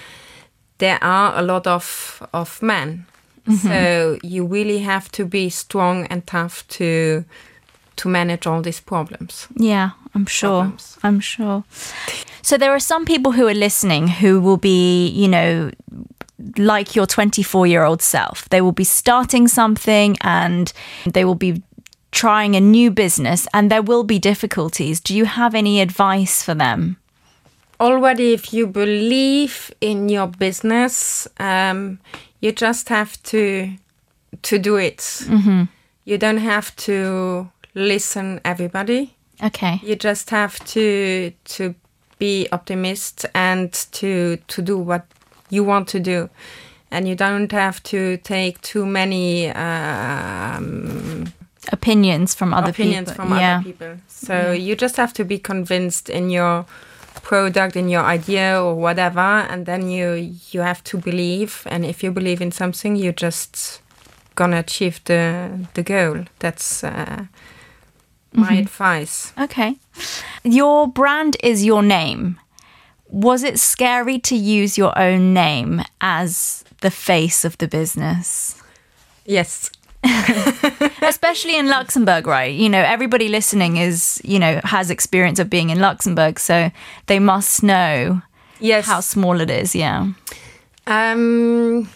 there 0.77 0.98
are 1.01 1.38
a 1.38 1.41
lot 1.41 1.67
of 1.67 2.22
of 2.34 2.62
men. 2.62 3.05
So 3.63 4.19
you 4.22 4.46
really 4.46 4.79
have 4.79 5.12
to 5.13 5.25
be 5.25 5.50
strong 5.50 6.05
and 6.05 6.25
tough 6.27 6.67
to 6.67 7.25
to 8.00 8.10
manage 8.10 8.48
all 8.48 8.62
these 8.62 8.79
problems. 8.79 9.48
Yeah, 9.56 9.91
I'm 10.15 10.25
sure. 10.25 10.62
Problems. 10.62 10.98
I'm 11.03 11.20
sure. 11.20 11.63
So 12.41 12.58
there 12.58 12.72
are 12.72 12.79
some 12.79 13.06
people 13.06 13.32
who 13.34 13.48
are 13.48 13.53
listening 13.53 14.08
who 14.08 14.41
will 14.41 14.58
be, 14.58 15.08
you 15.08 15.27
know, 15.27 15.72
like 16.58 16.96
your 16.96 17.06
24 17.06 17.68
year 17.68 17.84
old 17.84 18.01
self. 18.01 18.48
They 18.50 18.62
will 18.62 18.72
be 18.72 18.86
starting 18.86 19.48
something 19.48 20.18
and 20.22 20.72
they 21.06 21.25
will 21.25 21.36
be 21.36 21.62
trying 22.12 22.56
a 22.56 22.62
new 22.62 22.89
business 22.91 23.48
and 23.53 23.70
there 23.70 23.84
will 23.84 24.03
be 24.03 24.20
difficulties. 24.20 25.00
Do 25.00 25.13
you 25.15 25.25
have 25.25 25.53
any 25.53 25.82
advice 25.82 26.44
for 26.44 26.56
them? 26.56 26.98
already 27.79 28.34
if 28.34 28.53
you 28.53 28.68
believe 28.68 29.72
in 29.79 30.10
your 30.10 30.27
business 30.27 31.27
um, 31.39 32.00
you 32.41 32.51
just 32.51 32.89
have 32.89 33.22
to 33.24 33.72
to 34.41 34.60
do 34.60 34.75
it 34.75 35.25
you 36.06 36.18
don't 36.18 36.38
have 36.38 36.75
to 36.75 37.50
listen 37.74 38.40
everybody 38.44 39.16
Okay. 39.42 39.80
you 39.84 39.96
just 39.96 40.30
have 40.32 40.60
to 40.66 41.32
to 41.46 41.74
be 42.18 42.48
optimist 42.52 43.26
and 43.34 43.72
to 43.92 44.38
to 44.48 44.62
do 44.62 44.78
what 44.78 45.06
you 45.50 45.64
want 45.64 45.88
to 45.90 46.00
do 46.00 46.30
and 46.92 47.08
you 47.08 47.16
don't 47.16 47.52
have 47.52 47.82
to 47.84 48.18
take 48.18 48.60
too 48.62 48.86
many 48.86 49.50
um, 49.52 51.32
Opinions 51.72 52.34
from 52.34 52.54
other 52.54 52.72
opinions 52.72 53.10
people. 53.10 53.26
from 53.26 53.38
yeah. 53.38 53.56
other 53.58 53.64
people. 53.64 53.98
So 54.08 54.52
you 54.52 54.76
just 54.76 54.98
have 54.98 55.14
to 55.14 55.24
be 55.26 55.38
convinced 55.38 56.10
in 56.10 56.30
your 56.32 56.66
product, 57.22 57.76
in 57.76 57.90
your 57.90 58.02
idea 58.02 58.60
or 58.62 58.74
whatever, 58.76 59.20
and 59.20 59.66
then 59.66 59.88
you 59.90 60.34
you 60.52 60.62
have 60.62 60.84
to 60.86 60.98
believe. 60.98 61.68
And 61.70 61.86
if 61.86 62.02
you 62.04 62.12
believe 62.12 62.42
in 62.42 62.52
something, 62.52 62.96
you 62.96 63.12
just 63.12 63.82
gonna 64.36 64.60
achieve 64.60 65.02
the 65.06 65.50
the 65.76 65.84
goal. 65.84 66.26
That's 66.40 66.84
uh, 66.84 67.26
my 68.34 68.54
advice. 68.54 69.34
Okay. 69.40 69.76
Your 70.44 70.88
brand 70.88 71.38
is 71.44 71.66
your 71.66 71.82
name. 71.82 72.40
Was 73.10 73.44
it 73.44 73.60
scary 73.60 74.20
to 74.20 74.36
use 74.36 74.78
your 74.78 74.98
own 74.98 75.34
name 75.34 75.82
as 76.00 76.64
the 76.82 76.92
face 76.92 77.44
of 77.44 77.58
the 77.58 77.68
business? 77.68 78.62
Yes. 79.26 79.72
Especially 81.02 81.58
in 81.58 81.68
Luxembourg, 81.68 82.28
right? 82.28 82.54
You 82.54 82.70
know, 82.70 82.82
everybody 82.82 83.28
listening 83.28 83.78
is, 83.78 84.22
you 84.24 84.40
know, 84.40 84.62
has 84.64 84.90
experience 84.90 85.40
of 85.40 85.50
being 85.50 85.72
in 85.72 85.80
Luxembourg, 85.80 86.40
so 86.40 86.72
they 87.08 87.20
must 87.20 87.64
know 87.64 88.22
Yes. 88.60 88.86
how 88.86 89.00
small 89.02 89.42
it 89.42 89.50
is, 89.50 89.76
yeah. 89.76 90.08
Um, 90.88 91.90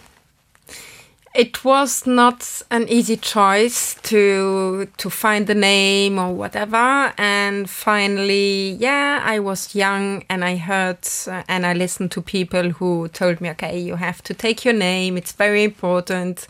it 1.36 1.66
was 1.66 2.06
not 2.06 2.62
an 2.70 2.88
easy 2.88 3.18
choice 3.18 3.96
to 4.04 4.88
to 4.98 5.10
find 5.10 5.48
the 5.48 5.56
name 5.56 6.20
or 6.20 6.32
whatever. 6.34 7.12
And 7.18 7.70
finally, 7.70 8.72
yeah, 8.80 9.22
I 9.24 9.40
was 9.40 9.74
young 9.74 10.24
and 10.30 10.46
I 10.46 10.58
heard 10.58 11.00
uh, 11.28 11.44
and 11.48 11.66
I 11.66 11.74
listened 11.74 12.12
to 12.12 12.22
people 12.22 12.70
who 12.70 13.08
told 13.08 13.42
me, 13.42 13.50
okay, 13.52 13.80
you 13.80 13.96
have 13.96 14.22
to 14.24 14.34
take 14.34 14.64
your 14.64 14.76
name. 14.76 15.18
It's 15.18 15.32
very 15.32 15.64
important. 15.64 16.48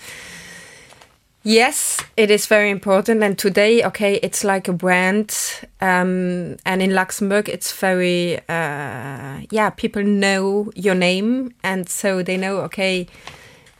Yes, 1.45 2.01
it 2.15 2.31
is 2.31 2.47
very 2.47 2.69
important. 2.69 3.21
And 3.21 3.37
today, 3.37 3.83
okay, 3.83 4.15
it's 4.23 4.45
like 4.45 4.69
a 4.69 4.73
brand. 4.73 5.37
Um, 5.81 6.55
and 6.65 6.81
in 6.81 6.93
Luxembourg, 6.93 7.49
it's 7.49 7.73
very, 7.73 8.37
uh, 8.47 9.41
yeah, 9.51 9.69
people 9.75 10.03
know 10.03 10.71
your 10.73 10.95
name. 10.95 11.53
And 11.61 11.89
so 11.89 12.23
they 12.23 12.37
know, 12.37 12.59
okay, 12.61 13.07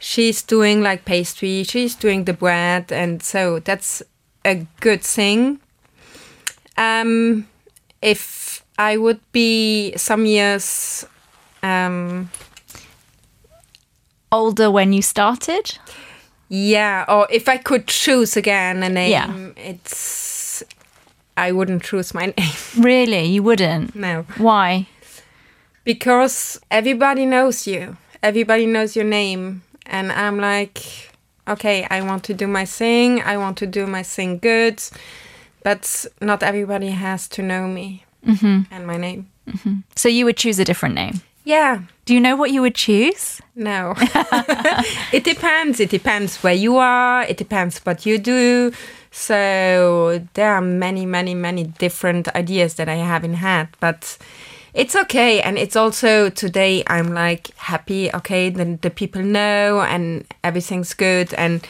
she's 0.04 0.42
doing 0.42 0.82
like 0.82 1.04
pastry, 1.06 1.64
she's 1.64 1.94
doing 1.94 2.24
the 2.24 2.34
bread. 2.34 2.92
And 2.92 3.22
so 3.22 3.58
that's 3.60 4.02
a 4.44 4.66
good 4.80 5.02
thing. 5.02 5.60
Um, 6.76 7.46
if 8.02 8.62
I 8.78 8.96
would 8.98 9.20
be 9.32 9.94
some 9.96 10.26
years, 10.26 11.06
um, 11.62 12.28
Older 14.32 14.70
when 14.70 14.92
you 14.92 15.00
started? 15.00 15.78
Yeah, 16.48 17.04
or 17.08 17.26
if 17.30 17.48
I 17.48 17.56
could 17.56 17.86
choose 17.86 18.36
again 18.36 18.82
a 18.82 18.88
name, 18.88 19.10
Yeah. 19.10 19.30
it's 19.56 20.62
I 21.36 21.52
wouldn't 21.52 21.82
choose 21.84 22.12
my 22.14 22.26
name. 22.36 22.52
Really? 22.78 23.24
You 23.26 23.42
wouldn't? 23.42 23.94
no, 23.94 24.26
Why? 24.38 24.86
because 25.84 26.60
everybody 26.70 27.26
knows 27.26 27.66
you. 27.66 27.96
Everybody 28.22 28.66
knows 28.66 28.96
your 28.96 29.04
name, 29.04 29.62
and 29.86 30.12
I'm 30.12 30.38
like, 30.38 31.12
okay, 31.48 31.86
I 31.90 32.02
want 32.02 32.24
to 32.24 32.34
do 32.34 32.46
my 32.46 32.64
thing. 32.64 33.20
I 33.22 33.36
want 33.36 33.58
to 33.58 33.66
do 33.66 33.86
my 33.86 34.02
thing 34.02 34.38
good, 34.38 34.82
but 35.62 36.06
not 36.20 36.42
everybody 36.42 36.90
has 36.90 37.28
to 37.28 37.42
know 37.42 37.66
me 37.66 38.04
mm-hmm. 38.26 38.62
and 38.70 38.86
my 38.86 38.96
name. 38.96 39.28
Mm-hmm. 39.48 39.74
So 39.96 40.08
you 40.08 40.24
would 40.24 40.36
choose 40.36 40.58
a 40.58 40.64
different 40.64 40.94
name. 40.94 41.20
Yeah, 41.44 41.82
Do 42.06 42.12
you 42.12 42.20
know 42.20 42.36
what 42.36 42.50
you 42.50 42.60
would 42.60 42.74
choose? 42.74 43.40
No. 43.54 43.94
it 45.12 45.24
depends. 45.24 45.80
It 45.80 45.88
depends 45.88 46.42
where 46.42 46.54
you 46.54 46.76
are. 46.76 47.22
It 47.22 47.38
depends 47.38 47.78
what 47.78 48.04
you 48.04 48.18
do. 48.18 48.72
So 49.10 50.26
there 50.34 50.52
are 50.52 50.60
many, 50.60 51.06
many, 51.06 51.34
many 51.34 51.64
different 51.64 52.28
ideas 52.34 52.74
that 52.74 52.88
I 52.88 52.96
have 52.96 53.24
in 53.24 53.34
head, 53.34 53.68
but 53.80 54.18
it's 54.74 54.96
okay. 54.96 55.40
And 55.40 55.56
it's 55.58 55.76
also 55.76 56.28
today 56.30 56.82
I'm 56.86 57.14
like 57.14 57.56
happy. 57.56 58.12
Okay, 58.12 58.50
then 58.50 58.78
the 58.82 58.90
people 58.90 59.22
know 59.22 59.80
and 59.80 60.26
everything's 60.42 60.94
good. 60.94 61.32
And 61.34 61.66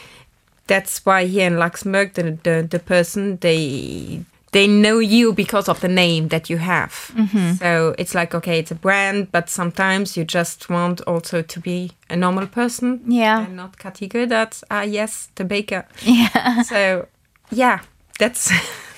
that's 0.66 1.04
why 1.04 1.26
here 1.26 1.46
in 1.46 1.58
Luxembourg, 1.58 2.14
the 2.14 2.38
the, 2.42 2.66
the 2.68 2.78
person 2.78 3.36
they 3.40 4.24
they 4.52 4.66
know 4.68 5.00
you 5.00 5.32
because 5.32 5.68
of 5.68 5.80
the 5.80 5.88
name 5.88 6.28
that 6.28 6.48
you 6.48 6.58
have. 6.58 7.10
So 7.58 7.94
it's 7.98 8.14
like 8.14 8.34
okay, 8.34 8.58
it's 8.60 8.70
a 8.70 8.74
brand, 8.76 9.30
but 9.32 9.50
sometimes 9.50 10.16
you 10.16 10.24
just 10.24 10.70
want 10.70 11.00
also 11.02 11.42
to 11.42 11.60
be 11.60 11.90
a 12.08 12.16
normal 12.16 12.46
person. 12.46 13.00
Yeah. 13.06 13.44
and 13.44 13.56
not 13.56 13.78
Cathy 13.78 14.08
Goedert. 14.08 14.62
Ah, 14.70 14.82
yes, 14.82 15.28
the 15.34 15.44
baker. 15.44 15.84
Yeah. 16.04 16.62
So 16.62 17.08
yeah, 17.50 17.80
that's. 18.18 18.50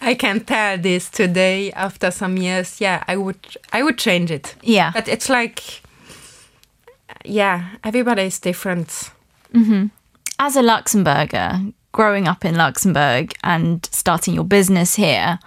I 0.00 0.14
can 0.14 0.40
tell 0.40 0.78
this 0.78 1.08
today 1.10 1.72
after 1.72 2.10
some 2.10 2.36
years. 2.36 2.80
Yeah, 2.80 3.04
I 3.08 3.16
would 3.16 3.56
I 3.72 3.82
would 3.82 3.98
change 3.98 4.30
it. 4.30 4.54
Yeah. 4.62 4.90
But 4.92 5.08
it's 5.08 5.28
like, 5.28 5.82
yeah, 7.24 7.76
everybody 7.84 8.22
is 8.22 8.38
different. 8.38 9.10
As 10.38 10.56
a 10.56 10.62
Luxembourger, 10.62 11.72
growing 11.92 12.28
up 12.28 12.44
in 12.44 12.54
Luxembourg 12.54 13.34
and 13.42 13.88
starting 13.90 14.34
your 14.34 14.44
business 14.44 14.94
here, 14.94 15.38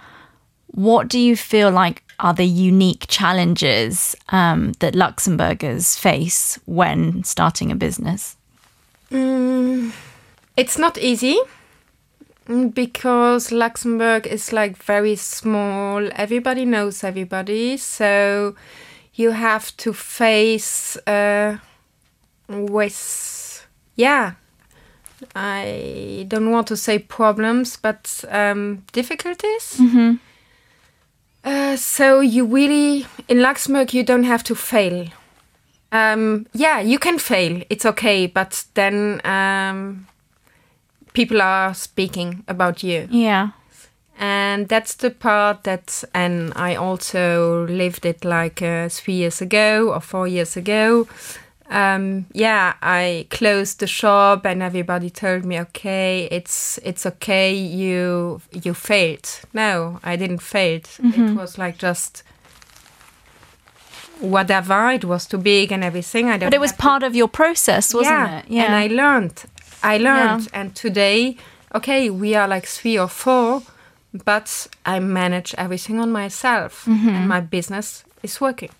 what 0.66 1.08
do 1.08 1.18
you 1.18 1.36
feel 1.36 1.70
like 1.70 2.02
are 2.18 2.34
the 2.34 2.44
unique 2.44 3.06
challenges 3.08 4.14
um, 4.28 4.72
that 4.80 4.94
Luxembourgers 4.94 5.98
face 5.98 6.58
when 6.66 7.24
starting 7.24 7.72
a 7.72 7.74
business? 7.74 8.36
It's 10.56 10.78
not 10.78 10.98
easy 10.98 11.34
mm, 11.34 11.46
because 12.46 13.52
Luxembourg 13.52 14.26
is 14.26 14.52
like 14.52 14.76
very 14.76 15.16
small. 15.16 16.08
Everybody 16.14 16.64
knows 16.64 17.04
everybody, 17.04 17.76
so 17.76 18.54
you 19.14 19.30
have 19.30 19.76
to 19.78 19.92
face 19.92 20.96
uh, 21.06 21.58
with 22.48 23.66
yeah. 23.96 24.32
I 25.36 26.24
don't 26.26 26.50
want 26.50 26.66
to 26.68 26.76
say 26.76 26.98
problems, 26.98 27.76
but 27.76 28.24
um, 28.28 28.84
difficulties. 28.92 29.78
Uh, 31.44 31.76
so 31.76 32.20
you 32.20 32.44
really 32.44 33.06
in 33.28 33.40
Luxembourg 33.40 33.94
you 33.94 34.02
don't 34.02 34.24
have 34.24 34.42
to 34.44 34.54
fail. 34.54 35.08
Um, 35.92 36.46
yeah, 36.54 36.80
you 36.80 36.98
can 36.98 37.18
fail. 37.18 37.62
It's 37.68 37.84
okay, 37.84 38.26
but 38.26 38.64
then 38.74 39.20
um, 39.24 40.06
people 41.12 41.40
are 41.42 41.74
speaking 41.74 42.42
about 42.48 42.82
you, 42.82 43.08
Yeah. 43.10 43.48
and 44.18 44.68
that's 44.68 44.94
the 44.96 45.10
part 45.10 45.64
that. 45.64 46.04
And 46.14 46.52
I 46.56 46.74
also 46.76 47.66
lived 47.66 48.04
it 48.06 48.24
like 48.24 48.62
uh, 48.62 48.88
three 48.88 49.14
years 49.14 49.40
ago 49.42 49.92
or 49.92 50.00
four 50.00 50.28
years 50.28 50.56
ago. 50.56 51.06
Um, 51.70 52.26
yeah, 52.34 52.74
I 52.82 53.26
closed 53.30 53.78
the 53.80 53.86
shop, 53.86 54.44
and 54.46 54.62
everybody 54.62 55.08
told 55.10 55.44
me, 55.44 55.58
"Okay, 55.60 56.28
it's 56.30 56.78
it's 56.84 57.06
okay. 57.06 57.54
You 57.54 58.40
you 58.64 58.74
failed." 58.74 59.40
No, 59.54 59.98
I 60.04 60.16
didn't 60.16 60.42
fail. 60.42 60.80
It 61.02 61.34
was 61.36 61.56
like 61.58 61.78
just 61.78 62.22
whatever. 64.20 64.90
It 64.90 65.04
was 65.04 65.26
too 65.26 65.38
big 65.38 65.72
and 65.72 65.82
everything. 65.84 66.28
I 66.28 66.36
don't. 66.38 66.48
But 66.50 66.54
it 66.54 66.60
was 66.60 66.70
have 66.72 66.78
to- 66.78 66.82
part 66.82 67.02
of 67.02 67.14
your 67.14 67.28
process, 67.28 67.94
wasn't 67.94 68.16
yeah. 68.18 68.38
it? 68.38 68.44
Yeah. 68.48 68.64
And 68.64 68.74
I 68.74 68.86
learned. 68.88 69.44
I 69.82 69.98
learned. 69.98 70.48
And 70.52 70.74
today, 70.74 71.36
okay, 71.74 72.10
we 72.10 72.34
are 72.34 72.48
like 72.48 72.66
three 72.66 72.98
or 72.98 73.08
four, 73.08 73.62
but 74.24 74.66
I 74.86 75.00
manage 75.00 75.54
everything 75.58 76.00
on 76.00 76.10
myself, 76.12 76.84
Mm-hmm. 76.86 77.08
and 77.08 77.28
my 77.28 77.40
business 77.40 78.04
is 78.22 78.40
working. 78.40 78.70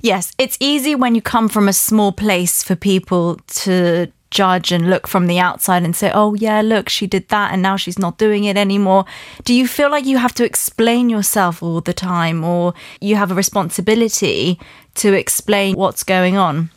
Yes, 0.00 0.32
it's 0.38 0.56
easy 0.60 0.94
when 0.94 1.14
you 1.14 1.22
come 1.22 1.48
from 1.48 1.68
a 1.68 1.72
small 1.72 2.12
place 2.12 2.62
for 2.62 2.76
people 2.76 3.36
to 3.64 4.06
judge 4.30 4.72
and 4.72 4.88
look 4.88 5.06
from 5.08 5.26
the 5.26 5.38
outside 5.40 5.82
and 5.84 5.94
say, 5.94 6.10
oh, 6.14 6.34
yeah, 6.34 6.62
look, 6.62 6.88
she 6.88 7.06
did 7.06 7.28
that 7.28 7.52
and 7.52 7.60
now 7.62 7.76
she's 7.76 7.98
not 7.98 8.16
doing 8.16 8.44
it 8.44 8.56
anymore. 8.56 9.04
Do 9.44 9.52
you 9.52 9.66
feel 9.66 9.90
like 9.90 10.06
you 10.06 10.18
have 10.18 10.32
to 10.34 10.44
explain 10.44 11.10
yourself 11.10 11.62
all 11.62 11.80
the 11.80 11.92
time 11.92 12.44
or 12.44 12.72
you 13.00 13.16
have 13.16 13.30
a 13.32 13.34
responsibility 13.34 14.58
to 14.94 15.12
explain 15.12 15.74
what's 15.76 16.04
going 16.04 16.36
on? 16.38 16.70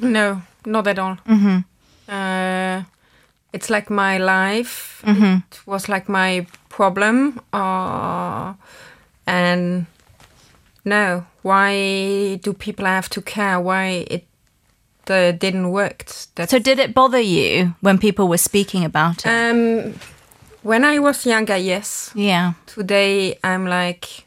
No, 0.00 0.40
not 0.64 0.86
at 0.86 0.98
all. 0.98 1.16
Mm-hmm. 1.28 1.58
Uh, 2.12 2.84
it's 3.52 3.70
like 3.70 3.90
my 3.90 4.18
life. 4.18 5.02
It 5.06 5.60
was 5.66 5.88
like 5.88 6.08
my 6.08 6.46
problem. 6.68 7.40
Uh, 7.52 8.54
and 9.26 9.86
no, 10.84 11.26
why 11.42 12.36
do 12.42 12.52
people 12.52 12.86
have 12.86 13.08
to 13.10 13.22
care? 13.22 13.60
Why 13.60 14.04
it 14.10 14.26
uh, 15.08 15.32
didn't 15.32 15.70
work? 15.70 16.04
That's 16.34 16.50
So, 16.50 16.58
did 16.58 16.78
it 16.78 16.94
bother 16.94 17.20
you 17.20 17.74
when 17.80 17.98
people 17.98 18.28
were 18.28 18.38
speaking 18.38 18.84
about 18.84 19.26
it? 19.26 19.28
Um, 19.28 19.94
when 20.62 20.84
I 20.84 20.98
was 20.98 21.26
younger, 21.26 21.56
yes. 21.56 22.10
yeah. 22.14 22.52
Today, 22.66 23.38
I'm 23.42 23.66
like, 23.66 24.24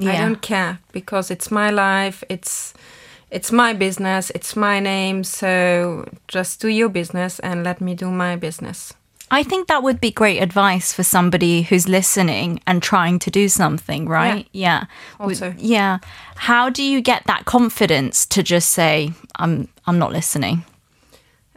I 0.00 0.16
don't 0.16 0.40
care 0.40 0.78
because 0.92 1.30
it's 1.30 1.50
my 1.50 1.70
life. 1.70 2.24
It's 2.28 2.72
it's 3.30 3.52
my 3.52 3.72
business. 3.72 4.30
It's 4.34 4.56
my 4.56 4.80
name. 4.80 5.24
So 5.24 6.04
just 6.28 6.60
do 6.60 6.68
your 6.68 6.88
business 6.88 7.38
and 7.40 7.64
let 7.64 7.80
me 7.80 7.94
do 7.94 8.10
my 8.10 8.36
business. 8.36 8.92
I 9.32 9.44
think 9.44 9.68
that 9.68 9.82
would 9.84 10.00
be 10.00 10.10
great 10.10 10.42
advice 10.42 10.92
for 10.92 11.04
somebody 11.04 11.62
who's 11.62 11.88
listening 11.88 12.60
and 12.66 12.82
trying 12.82 13.20
to 13.20 13.30
do 13.30 13.48
something, 13.48 14.08
right? 14.08 14.48
Yeah. 14.52 14.84
Would- 15.20 15.28
Also. 15.42 15.54
yeah. 15.56 15.98
How 16.36 16.68
do 16.70 16.82
you 16.82 17.00
get 17.00 17.22
that 17.26 17.44
confidence 17.44 18.26
to 18.26 18.42
just 18.42 18.70
say, 18.70 19.12
I'm 19.36 19.68
I'm 19.86 19.98
not 19.98 20.10
listening? 20.12 20.64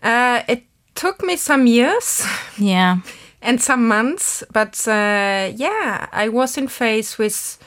Uh, 0.03 0.43
it 0.47 0.63
took 0.95 1.23
me 1.23 1.35
some 1.37 1.65
years 1.65 2.23
Yeah. 2.57 2.97
and 3.41 3.59
some 3.61 3.87
months, 3.87 4.43
but 4.53 4.87
uh, 4.87 5.51
yeah, 5.55 6.07
I 6.11 6.29
was 6.29 6.57
in 6.57 6.67
face 6.67 7.17
with 7.17 7.57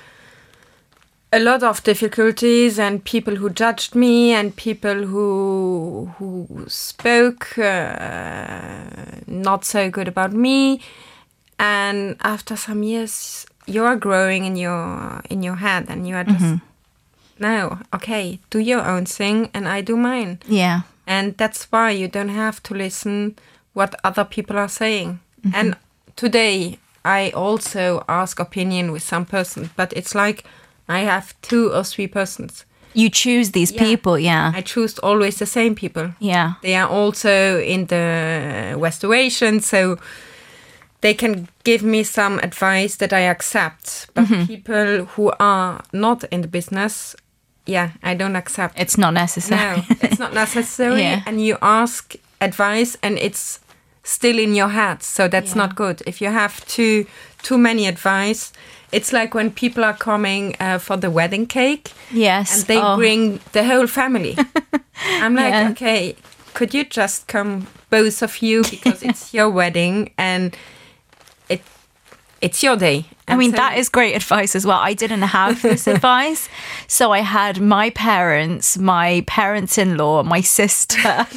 a 1.36 1.38
lot 1.38 1.62
of 1.62 1.82
difficulties 1.82 2.78
and 2.78 3.04
people 3.04 3.36
who 3.36 3.50
judged 3.50 3.94
me 3.94 4.32
and 4.32 4.56
people 4.56 5.06
who 5.06 6.10
who 6.18 6.64
spoke 6.66 7.58
uh, 7.58 8.84
not 9.26 9.64
so 9.64 9.90
good 9.90 10.08
about 10.08 10.32
me. 10.32 10.80
And 11.58 12.16
after 12.20 12.56
some 12.56 12.82
years, 12.82 13.46
you 13.66 13.84
are 13.84 13.96
growing 13.96 14.44
in 14.44 14.56
your 14.56 15.22
in 15.28 15.42
your 15.42 15.56
head, 15.56 15.86
and 15.88 16.08
you 16.08 16.16
are 16.16 16.24
just 16.24 16.60
no 17.38 17.78
okay, 17.92 18.38
do 18.50 18.58
your 18.58 18.82
own 18.92 19.04
thing, 19.04 19.50
and 19.52 19.68
I 19.68 19.82
do 19.82 19.96
mine. 19.96 20.38
Yeah. 20.48 20.80
And 21.06 21.36
that's 21.36 21.70
why 21.70 21.90
you 21.90 22.08
don't 22.08 22.34
have 22.34 22.62
to 22.64 22.74
listen 22.74 23.36
what 23.74 23.94
other 24.02 24.24
people 24.24 24.56
are 24.58 24.68
saying. 24.68 25.20
And 25.54 25.76
today 26.16 26.78
I 27.04 27.30
also 27.30 28.04
ask 28.08 28.40
opinion 28.40 28.90
with 28.90 29.02
some 29.02 29.24
person, 29.24 29.70
but 29.76 29.92
it's 29.92 30.14
like 30.14 30.44
I 30.88 31.00
have 31.00 31.34
two 31.42 31.72
or 31.72 31.84
three 31.84 32.06
persons. 32.08 32.64
You 32.94 33.10
choose 33.10 33.50
these 33.50 33.72
Yeah. 33.74 33.84
people, 33.84 34.18
yeah. 34.18 34.52
I 34.56 34.62
choose 34.62 34.98
always 35.02 35.36
the 35.38 35.46
same 35.46 35.74
people. 35.74 36.10
yeah. 36.20 36.52
They 36.62 36.74
are 36.76 36.88
also 36.88 37.60
in 37.60 37.86
the 37.86 38.74
restoration, 38.78 39.60
so 39.60 39.98
they 41.00 41.14
can 41.14 41.48
give 41.64 41.82
me 41.84 42.02
some 42.04 42.38
advice 42.42 42.96
that 42.96 43.12
I 43.12 43.20
accept. 43.30 44.06
But 44.14 44.24
Mm-hmm. 44.24 44.46
people 44.46 45.04
who 45.16 45.32
are 45.38 45.80
not 45.92 46.24
in 46.30 46.40
the 46.42 46.48
business, 46.48 47.14
yeah, 47.66 47.90
I 48.02 48.14
don't 48.16 48.36
accept. 48.36 48.78
It's 48.80 48.96
not 48.96 49.12
necessary. 49.12 49.60
no, 49.60 49.96
it's 50.00 50.18
not 50.18 50.32
necessary. 50.32 51.00
Yeah. 51.02 51.22
And 51.26 51.40
you 51.40 51.56
ask 51.60 52.14
advice, 52.40 52.96
and 53.02 53.18
it's 53.18 53.60
still 54.04 54.38
in 54.38 54.54
your 54.54 54.68
head, 54.70 55.02
so 55.02 55.28
that's 55.28 55.50
Yeah. 55.54 55.66
not 55.66 55.74
good. 55.76 56.02
If 56.06 56.20
you 56.22 56.30
have 56.32 56.64
too 56.66 57.04
too 57.42 57.58
many 57.58 57.86
advice, 57.88 58.52
it's 58.92 59.12
like 59.12 59.34
when 59.34 59.50
people 59.50 59.84
are 59.84 59.96
coming 59.96 60.54
uh, 60.60 60.78
for 60.78 60.96
the 60.96 61.10
wedding 61.10 61.46
cake 61.46 61.92
yes. 62.12 62.54
and 62.54 62.66
they 62.68 62.78
Oh. 62.80 62.96
bring 62.96 63.40
the 63.52 63.64
whole 63.64 63.86
family. 63.86 64.36
I'm 65.22 65.34
like, 65.34 65.52
Yeah. 65.52 65.70
okay, 65.70 66.16
could 66.54 66.72
you 66.74 66.84
just 66.84 67.26
come, 67.26 67.66
both 67.90 68.22
of 68.22 68.42
you, 68.42 68.62
because 68.62 69.02
it's 69.02 69.34
your 69.38 69.50
wedding 69.50 70.10
and 70.18 70.56
it 71.48 71.62
it's 72.40 72.62
your 72.62 72.76
day. 72.76 73.06
I 73.28 73.36
mean, 73.36 73.50
so- 73.50 73.56
that 73.56 73.76
is 73.76 73.88
great 73.88 74.14
advice 74.14 74.54
as 74.54 74.64
well. 74.66 74.78
I 74.78 74.94
didn't 74.94 75.22
have 75.22 75.60
this 75.62 75.86
advice. 75.96 76.48
So 76.86 77.10
I 77.12 77.20
had 77.20 77.60
my 77.60 77.90
parents, 77.90 78.78
my 78.78 79.24
parents 79.26 79.78
in 79.78 79.96
law, 79.96 80.22
my 80.22 80.40
sister, 80.40 81.26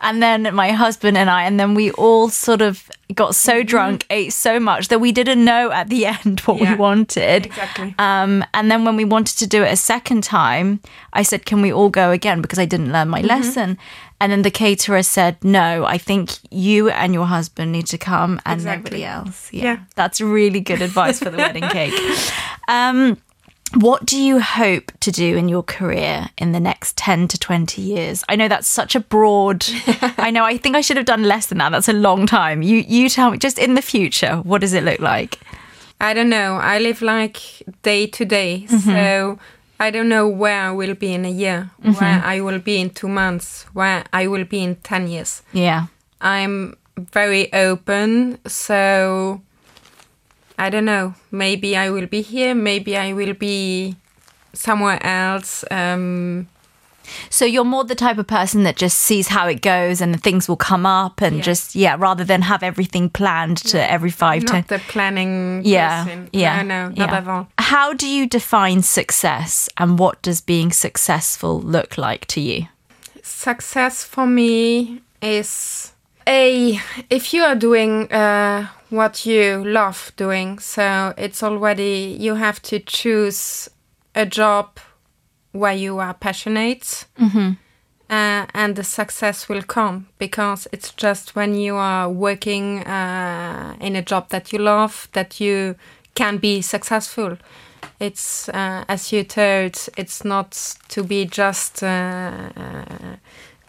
and 0.00 0.22
then 0.22 0.54
my 0.54 0.72
husband 0.72 1.16
and 1.16 1.30
I. 1.30 1.44
And 1.44 1.58
then 1.58 1.74
we 1.74 1.90
all 1.92 2.28
sort 2.28 2.62
of 2.62 2.88
got 3.14 3.34
so 3.34 3.62
drunk, 3.62 4.06
ate 4.10 4.32
so 4.32 4.58
much 4.58 4.88
that 4.88 4.98
we 5.00 5.12
didn't 5.12 5.44
know 5.44 5.70
at 5.70 5.88
the 5.88 6.06
end 6.16 6.40
what 6.40 6.60
we 6.60 6.74
wanted. 6.74 7.46
exactly. 7.46 7.94
Um, 7.98 8.44
and 8.54 8.70
then 8.70 8.84
when 8.84 8.96
we 8.96 9.04
wanted 9.04 9.38
to 9.38 9.46
do 9.46 9.62
it 9.62 9.72
a 9.72 9.76
second 9.76 10.22
time, 10.24 10.80
I 11.12 11.22
said, 11.22 11.46
Can 11.46 11.62
we 11.62 11.72
all 11.72 11.90
go 11.90 12.10
again? 12.10 12.40
Because 12.40 12.58
I 12.58 12.64
didn't 12.64 12.92
learn 12.92 13.08
my 13.08 13.18
Mm-hmm. 13.20 13.28
lesson. 13.28 13.78
And 14.20 14.30
then 14.32 14.42
the 14.42 14.50
caterer 14.50 15.02
said, 15.02 15.36
No, 15.44 15.84
I 15.84 15.98
think 15.98 16.30
you 16.50 16.88
and 16.90 17.12
your 17.12 17.26
husband 17.26 17.72
need 17.72 17.86
to 17.88 17.98
come 17.98 18.40
and 18.46 18.54
Exactly. 18.60 18.82
nobody 18.84 19.04
else. 19.04 19.52
Yeah. 19.52 19.78
That's 19.96 20.20
really 20.20 20.43
good 20.60 20.82
advice 20.82 21.18
for 21.18 21.30
the 21.30 21.36
wedding 21.38 21.68
cake. 21.68 21.94
Um, 22.68 23.18
what 23.74 24.06
do 24.06 24.16
you 24.16 24.40
hope 24.40 24.92
to 25.00 25.10
do 25.10 25.36
in 25.36 25.48
your 25.48 25.62
career 25.64 26.28
in 26.38 26.52
the 26.52 26.60
next 26.60 26.96
10 26.96 27.26
to 27.28 27.38
20 27.38 27.82
years? 27.82 28.22
I 28.28 28.36
know 28.36 28.46
that's 28.48 28.68
such 28.68 28.94
a 28.94 29.00
broad 29.00 29.66
I 30.16 30.30
know 30.30 30.44
I 30.44 30.56
think 30.58 30.76
I 30.76 30.80
should 30.80 30.96
have 30.96 31.06
done 31.06 31.24
less 31.24 31.46
than 31.46 31.58
that. 31.58 31.70
That's 31.72 31.88
a 31.88 31.92
long 31.92 32.26
time. 32.26 32.62
You 32.62 32.84
you 32.86 33.08
tell 33.08 33.30
me 33.30 33.38
just 33.38 33.58
in 33.58 33.74
the 33.74 33.82
future, 33.82 34.36
what 34.44 34.60
does 34.60 34.72
it 34.74 34.84
look 34.84 35.00
like? 35.00 35.38
I 36.00 36.14
don't 36.14 36.28
know. 36.30 36.56
I 36.56 36.78
live 36.78 37.02
like 37.02 37.38
day 37.82 38.06
to 38.06 38.24
day, 38.24 38.66
Mm-hmm. 38.68 38.90
so 38.90 39.38
I 39.80 39.90
don't 39.90 40.08
know 40.08 40.28
where 40.28 40.60
I 40.68 40.70
will 40.70 40.94
be 40.94 41.12
in 41.12 41.24
a 41.24 41.30
year, 41.30 41.70
Mm-hmm. 41.82 41.92
where 42.04 42.22
I 42.24 42.40
will 42.40 42.58
be 42.60 42.80
in 42.80 42.90
two 42.90 43.08
months, 43.08 43.64
where 43.72 44.04
I 44.12 44.28
will 44.28 44.44
be 44.44 44.62
in 44.62 44.76
ten 44.76 45.08
years. 45.08 45.42
Yeah. 45.52 45.86
I'm 46.20 46.76
very 46.96 47.52
open, 47.52 48.38
so 48.46 49.40
I 50.58 50.70
don't 50.70 50.84
know. 50.84 51.14
Maybe 51.30 51.76
I 51.76 51.90
will 51.90 52.06
be 52.06 52.22
here. 52.22 52.54
Maybe 52.54 52.96
I 52.96 53.12
will 53.12 53.34
be 53.34 53.96
somewhere 54.52 55.04
else. 55.04 55.64
Um, 55.70 56.46
So 57.28 57.44
you're 57.44 57.64
more 57.66 57.84
the 57.84 57.94
type 57.94 58.16
of 58.16 58.26
person 58.26 58.62
that 58.62 58.76
just 58.76 58.96
sees 58.98 59.28
how 59.28 59.46
it 59.46 59.60
goes 59.60 60.00
and 60.00 60.22
things 60.22 60.48
will 60.48 60.56
come 60.56 60.86
up 60.86 61.20
and 61.20 61.36
Yeah. 61.36 61.42
just 61.42 61.74
yeah, 61.74 61.96
rather 61.98 62.24
than 62.24 62.42
have 62.42 62.62
everything 62.62 63.10
planned 63.10 63.58
to 63.72 63.78
every 63.90 64.10
five, 64.10 64.42
not 64.44 64.52
ten. 64.52 64.64
the 64.68 64.78
planning 64.88 65.60
Yeah, 65.64 66.04
person. 66.04 66.28
yeah, 66.32 66.62
No, 66.62 66.88
no, 66.88 66.94
not 66.96 67.12
at 67.12 67.28
all. 67.28 67.48
How 67.58 67.92
do 67.92 68.06
you 68.06 68.26
define 68.26 68.82
success 68.82 69.68
and 69.76 69.98
what 69.98 70.22
does 70.22 70.40
being 70.40 70.72
successful 70.72 71.60
look 71.60 71.98
like 71.98 72.24
to 72.28 72.40
you? 72.40 72.68
Success 73.22 74.04
for 74.04 74.26
me 74.26 75.00
is 75.20 75.92
a 76.26 76.78
if 77.10 77.32
you 77.34 77.42
are 77.42 77.54
doing 77.54 78.10
uh, 78.12 78.68
what 78.90 79.26
you 79.26 79.64
love 79.64 80.12
doing. 80.16 80.58
So 80.58 81.14
it's 81.16 81.42
already 81.42 82.16
you 82.18 82.34
have 82.34 82.60
to 82.62 82.78
choose 82.78 83.68
a 84.14 84.26
job 84.26 84.78
where 85.52 85.74
you 85.74 85.98
are 85.98 86.14
passionate. 86.14 87.06
uh, 88.10 88.46
and 88.54 88.76
the 88.76 88.84
success 88.84 89.48
will 89.48 89.62
come 89.62 90.06
because 90.18 90.68
it's 90.72 90.92
just 90.92 91.34
when 91.34 91.54
you 91.54 91.74
are 91.76 92.08
working 92.08 92.84
uh, 92.84 93.74
in 93.80 93.96
a 93.96 94.02
job 94.02 94.28
that 94.28 94.52
you 94.52 94.58
love 94.58 95.08
that 95.12 95.40
you 95.40 95.74
can 96.14 96.38
be 96.38 96.60
successful. 96.62 97.36
It's 98.00 98.48
uh, 98.48 98.84
as 98.88 99.12
you 99.12 99.24
told, 99.24 99.88
it's 99.96 100.24
not 100.24 100.76
to 100.88 101.02
be 101.02 101.24
just 101.24 101.82
uh, 101.82 102.50
uh, 102.56 103.16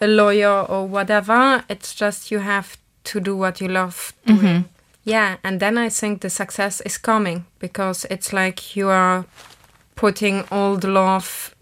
a 0.01 0.07
lawyer 0.07 0.61
or 0.63 0.87
whatever. 0.87 1.63
It's 1.69 1.93
just 1.93 2.31
you 2.31 2.39
have 2.39 2.77
to 3.05 3.19
do 3.19 3.35
what 3.37 3.61
you 3.61 3.67
love 3.67 4.13
doing. 4.25 4.39
Mm-hmm. 4.39 4.61
Yeah, 5.03 5.37
and 5.43 5.59
then 5.59 5.77
I 5.77 5.89
think 5.89 6.21
the 6.21 6.29
success 6.29 6.81
is 6.81 6.97
coming 6.97 7.45
because 7.59 8.05
it's 8.09 8.33
like 8.33 8.75
you 8.75 8.89
are 8.89 9.25
putting 9.95 10.43
all 10.51 10.77
the 10.77 10.87
love 10.87 11.55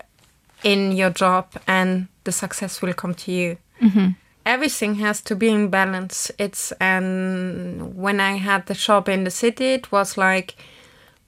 in 0.64 0.94
your 0.94 1.10
job 1.10 1.48
and 1.68 2.08
the 2.24 2.32
success 2.32 2.82
will 2.82 2.94
come 2.94 3.14
to 3.14 3.32
you. 3.32 3.58
Mm-hmm. 3.82 4.12
Everything 4.46 4.96
has 4.96 5.22
to 5.22 5.36
be 5.36 5.50
in 5.50 5.70
balance. 5.70 6.32
It's 6.38 6.72
and 6.80 7.96
when 7.96 8.20
I 8.20 8.38
had 8.38 8.66
the 8.68 8.74
shop 8.74 9.10
in 9.10 9.26
the 9.26 9.32
city, 9.32 9.74
it 9.74 9.92
was 9.92 10.18
like 10.18 10.56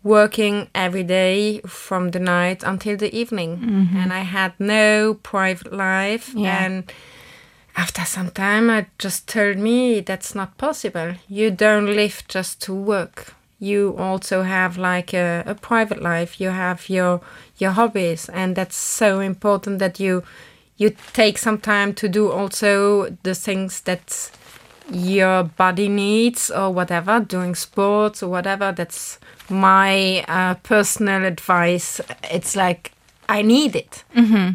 working 0.06 0.70
every 0.76 1.04
day 1.04 1.60
from 1.66 2.12
the 2.12 2.20
night 2.20 2.62
until 2.64 2.96
the 2.96 3.14
evening, 3.14 3.58
mm-hmm. 3.58 3.98
and 3.98 4.14
I 4.14 4.20
had 4.20 4.54
no 4.60 5.16
private 5.16 5.74
life. 5.74 6.32
Yeah. 6.36 6.64
And 6.64 6.94
after 7.76 8.06
some 8.06 8.30
time, 8.30 8.70
I 8.70 8.86
just 9.00 9.28
told 9.28 9.58
me 9.58 10.02
that's 10.02 10.36
not 10.36 10.58
possible. 10.58 11.16
You 11.28 11.50
don't 11.50 11.88
live 11.88 12.24
just 12.28 12.62
to 12.62 12.74
work. 12.74 13.34
You 13.60 13.96
also 13.98 14.44
have 14.44 14.78
like 14.78 15.12
a, 15.14 15.44
a 15.48 15.56
private 15.56 16.02
life. 16.02 16.40
You 16.40 16.50
have 16.50 16.88
your 16.88 17.22
your 17.58 17.72
hobbies, 17.72 18.30
and 18.30 18.56
that's 18.56 18.78
so 18.78 19.20
important 19.20 19.80
that 19.80 20.00
you 20.00 20.24
you 20.78 20.96
take 21.14 21.40
some 21.40 21.58
time 21.58 21.94
to 21.96 22.08
do 22.08 22.32
also 22.32 23.18
the 23.24 23.34
things 23.34 23.82
that 23.82 24.30
your 24.92 25.44
body 25.44 25.90
needs 25.90 26.52
or 26.52 26.72
whatever 26.72 27.20
doing 27.20 27.56
sports 27.56 28.22
or 28.22 28.30
whatever 28.30 28.72
that's 28.72 29.20
my 29.50 30.24
uh, 30.28 30.56
personal 30.64 31.24
advice. 31.26 32.02
It's 32.32 32.56
like 32.56 32.92
i 33.28 33.42
need 33.42 33.76
it. 33.76 34.04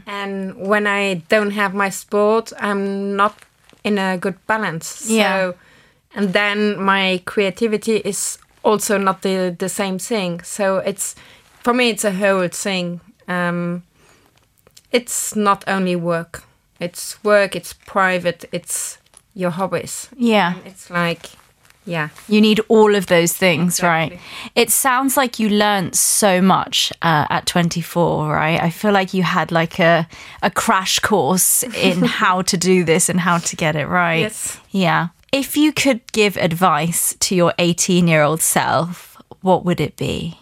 And 0.07 0.55
when 0.57 0.87
i 0.87 1.15
don't 1.29 1.51
have 1.51 1.75
my 1.75 1.89
sport 1.91 2.53
i'm 2.61 3.17
not 3.17 3.35
in 3.83 3.99
a 3.99 4.17
good 4.19 4.37
balance. 4.47 5.11
Yeah. 5.11 5.53
and 6.15 6.33
then 6.33 6.81
my 6.81 7.21
creativity 7.25 7.97
is 7.97 8.39
also 8.63 8.99
not 8.99 9.23
the 9.23 9.55
the 9.59 9.69
same 9.69 9.99
thing. 9.99 10.41
So 10.43 10.79
it's 10.79 11.15
for 11.65 11.75
me 11.75 11.91
it's 11.91 12.05
a 12.05 12.13
whole 12.13 12.49
thing. 12.49 13.01
Um 13.27 13.83
it's 14.93 15.35
not 15.37 15.65
only 15.69 15.97
work. 15.97 16.45
It's 16.79 17.23
work 17.25 17.57
it's 17.57 17.73
private 17.73 18.45
it's 18.53 18.99
your 19.41 19.51
hobbies 19.51 20.09
Yeah. 20.17 20.55
it's 20.67 20.91
like 20.91 21.27
yeah 21.87 22.09
You 22.29 22.41
need 22.41 22.61
all 22.69 22.95
of 22.95 23.07
those 23.07 23.33
things, 23.39 23.83
right? 23.83 24.21
It 24.55 24.71
sounds 24.71 25.17
like 25.17 25.41
you 25.43 25.49
learned 25.49 25.95
so 25.97 26.41
much 26.43 26.93
uh, 27.03 27.25
at 27.31 27.47
24, 27.47 28.29
right? 28.33 28.61
I 28.63 28.71
feel 28.71 28.93
like 28.93 29.15
you 29.17 29.23
had 29.25 29.51
like 29.51 29.81
a, 29.81 30.07
a 30.43 30.51
crash 30.51 30.99
course 31.01 31.63
in 31.75 32.05
how 32.21 32.43
to 32.43 32.57
do 32.57 32.85
this 32.85 33.09
and 33.09 33.19
how 33.21 33.39
to 33.39 33.57
get 33.57 33.75
it 33.77 33.87
right. 33.89 34.21
Yes. 34.21 34.59
Yeah. 34.71 35.09
If 35.33 35.57
you 35.57 35.73
could 35.73 36.01
give 36.13 36.37
advice 36.37 37.17
to 37.21 37.35
your 37.35 37.53
18 37.59 38.07
year 38.09 38.23
old 38.23 38.41
self, 38.43 39.17
what 39.43 39.65
would 39.65 39.81
it 39.81 39.97
be? 39.97 40.37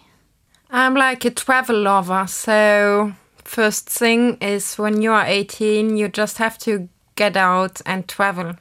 i'm 0.71 0.95
like 0.95 1.25
a 1.25 1.31
travel 1.31 1.81
lover 1.81 2.27
so 2.27 3.13
first 3.45 3.89
thing 3.89 4.37
is 4.43 4.77
when 4.79 5.01
you 5.03 5.11
are 5.13 5.25
18 5.27 5.97
you 5.97 6.09
just 6.09 6.37
have 6.39 6.59
to 6.59 6.89
get 7.17 7.37
out 7.37 7.81
and 7.87 8.07
travel 8.07 8.53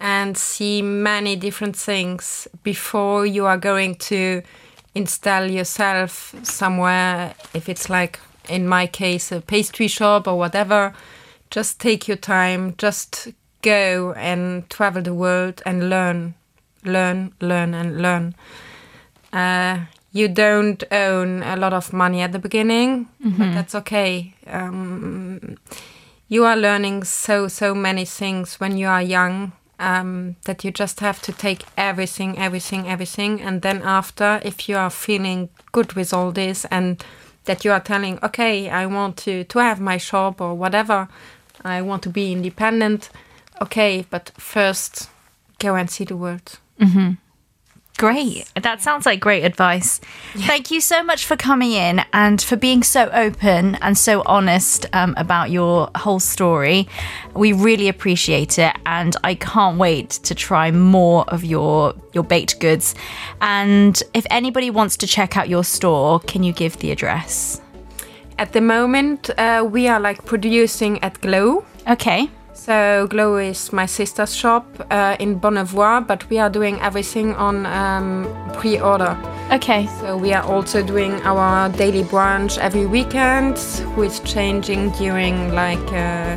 and 0.00 0.36
see 0.36 0.82
many 0.82 1.36
different 1.36 1.76
things 1.76 2.48
before 2.62 3.24
you 3.26 3.46
are 3.46 3.58
going 3.58 3.94
to 3.94 4.42
install 4.94 5.44
yourself 5.50 6.34
somewhere 6.42 7.34
if 7.54 7.68
it's 7.68 7.88
like 7.88 8.18
in 8.48 8.66
my 8.68 8.86
case 8.86 9.32
a 9.32 9.40
pastry 9.40 9.88
shop 9.88 10.26
or 10.28 10.36
whatever. 10.38 10.92
Just 11.50 11.80
take 11.80 12.08
your 12.08 12.16
time 12.16 12.74
just 12.78 13.28
go 13.62 14.12
and 14.16 14.68
travel 14.70 15.02
the 15.02 15.14
world 15.14 15.62
and 15.64 15.88
learn 15.88 16.34
learn 16.84 17.32
learn 17.40 17.74
and 17.74 18.02
learn. 18.02 18.34
Uh, 19.32 19.86
you 20.12 20.28
don't 20.28 20.84
own 20.92 21.42
a 21.42 21.56
lot 21.56 21.72
of 21.72 21.92
money 21.92 22.20
at 22.20 22.30
the 22.32 22.38
beginning, 22.38 23.08
but 23.20 23.54
that's 23.54 23.74
okay. 23.74 24.34
Um, 24.46 25.56
you 26.34 26.44
are 26.44 26.56
learning 26.56 27.04
so 27.04 27.46
so 27.48 27.74
many 27.74 28.04
things 28.04 28.58
when 28.60 28.76
you 28.76 28.88
are 28.88 29.02
young 29.02 29.52
um, 29.78 30.34
that 30.44 30.64
you 30.64 30.70
just 30.70 31.00
have 31.00 31.20
to 31.22 31.32
take 31.32 31.64
everything, 31.76 32.38
everything, 32.38 32.88
everything, 32.88 33.40
and 33.40 33.62
then 33.62 33.82
after, 33.82 34.40
if 34.44 34.68
you 34.68 34.76
are 34.76 34.90
feeling 34.90 35.48
good 35.72 35.92
with 35.94 36.12
all 36.12 36.32
this 36.32 36.64
and 36.70 37.04
that 37.44 37.64
you 37.64 37.72
are 37.72 37.80
telling, 37.80 38.18
okay, 38.22 38.68
I 38.68 38.86
want 38.86 39.16
to 39.24 39.44
to 39.44 39.58
have 39.58 39.80
my 39.80 39.98
shop 39.98 40.40
or 40.40 40.54
whatever. 40.54 41.08
I 41.64 41.82
want 41.82 42.02
to 42.02 42.10
be 42.10 42.32
independent. 42.32 43.10
Okay, 43.60 44.04
but 44.10 44.32
first 44.36 45.08
go 45.58 45.76
and 45.76 45.88
see 45.90 46.04
the 46.04 46.16
world. 46.16 46.58
Great. 47.96 48.50
That 48.60 48.82
sounds 48.82 49.06
like 49.06 49.20
great 49.20 49.44
advice. 49.44 50.00
Thank 50.34 50.72
you 50.72 50.80
so 50.80 51.04
much 51.04 51.24
for 51.24 51.36
coming 51.36 51.72
in 51.72 52.00
and 52.12 52.42
for 52.42 52.56
being 52.56 52.82
so 52.82 53.08
open 53.12 53.76
and 53.76 53.96
so 53.96 54.22
honest 54.26 54.86
um, 54.92 55.14
about 55.16 55.50
your 55.52 55.90
whole 55.94 56.18
story. 56.18 56.88
We 57.34 57.52
really 57.52 57.88
appreciate 57.88 58.58
it, 58.58 58.74
and 58.84 59.16
I 59.22 59.36
can't 59.36 59.78
wait 59.78 60.10
to 60.24 60.34
try 60.34 60.72
more 60.72 61.24
of 61.28 61.44
your 61.44 61.94
your 62.12 62.24
baked 62.24 62.58
goods. 62.58 62.96
And 63.40 64.02
if 64.12 64.26
anybody 64.28 64.70
wants 64.70 64.96
to 64.98 65.06
check 65.06 65.36
out 65.36 65.48
your 65.48 65.64
store, 65.64 66.18
can 66.20 66.42
you 66.42 66.52
give 66.52 66.78
the 66.78 66.90
address? 66.90 67.60
At 68.38 68.52
the 68.52 68.60
moment, 68.60 69.30
uh, 69.38 69.64
we 69.70 69.86
are 69.86 70.00
like 70.00 70.24
producing 70.24 71.00
at 71.04 71.20
Glow. 71.20 71.64
Okay. 71.88 72.28
So 72.54 73.06
Glow 73.10 73.36
is 73.36 73.72
my 73.72 73.84
sister's 73.86 74.34
shop 74.34 74.64
uh, 74.90 75.16
in 75.18 75.38
Bonnevoie, 75.40 76.06
but 76.06 76.28
we 76.30 76.38
are 76.38 76.48
doing 76.48 76.80
everything 76.80 77.34
on 77.34 77.66
um, 77.66 78.26
pre-order. 78.54 79.16
Okay. 79.52 79.86
So 80.00 80.16
we 80.16 80.32
are 80.32 80.42
also 80.44 80.82
doing 80.82 81.12
our 81.24 81.68
daily 81.70 82.04
brunch 82.04 82.56
every 82.58 82.86
weekend, 82.86 83.58
with 83.96 84.24
changing 84.24 84.90
during 84.92 85.52
like 85.52 85.92
uh, 85.92 86.36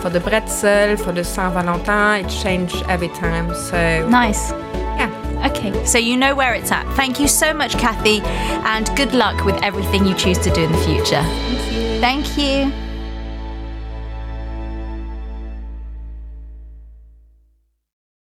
for 0.00 0.10
the 0.10 0.18
bretzel, 0.20 0.98
for 1.02 1.12
the 1.12 1.24
Saint 1.24 1.54
Valentin. 1.54 2.26
It 2.26 2.28
changes 2.30 2.82
every 2.88 3.08
time. 3.08 3.54
So 3.54 4.06
Nice. 4.08 4.50
yeah, 4.98 5.10
Okay, 5.46 5.72
so 5.86 5.98
you 5.98 6.16
know 6.16 6.34
where 6.34 6.54
it's 6.54 6.72
at. 6.72 6.84
Thank 6.94 7.20
you 7.20 7.28
so 7.28 7.54
much, 7.54 7.72
Cathy, 7.78 8.20
and 8.66 8.90
good 8.96 9.14
luck 9.14 9.44
with 9.44 9.56
everything 9.62 10.04
you 10.04 10.14
choose 10.14 10.38
to 10.38 10.50
do 10.50 10.62
in 10.64 10.72
the 10.72 10.78
future. 10.78 11.22
Thank 11.22 11.72
you. 11.72 12.00
Thank 12.00 12.38
you. 12.38 12.83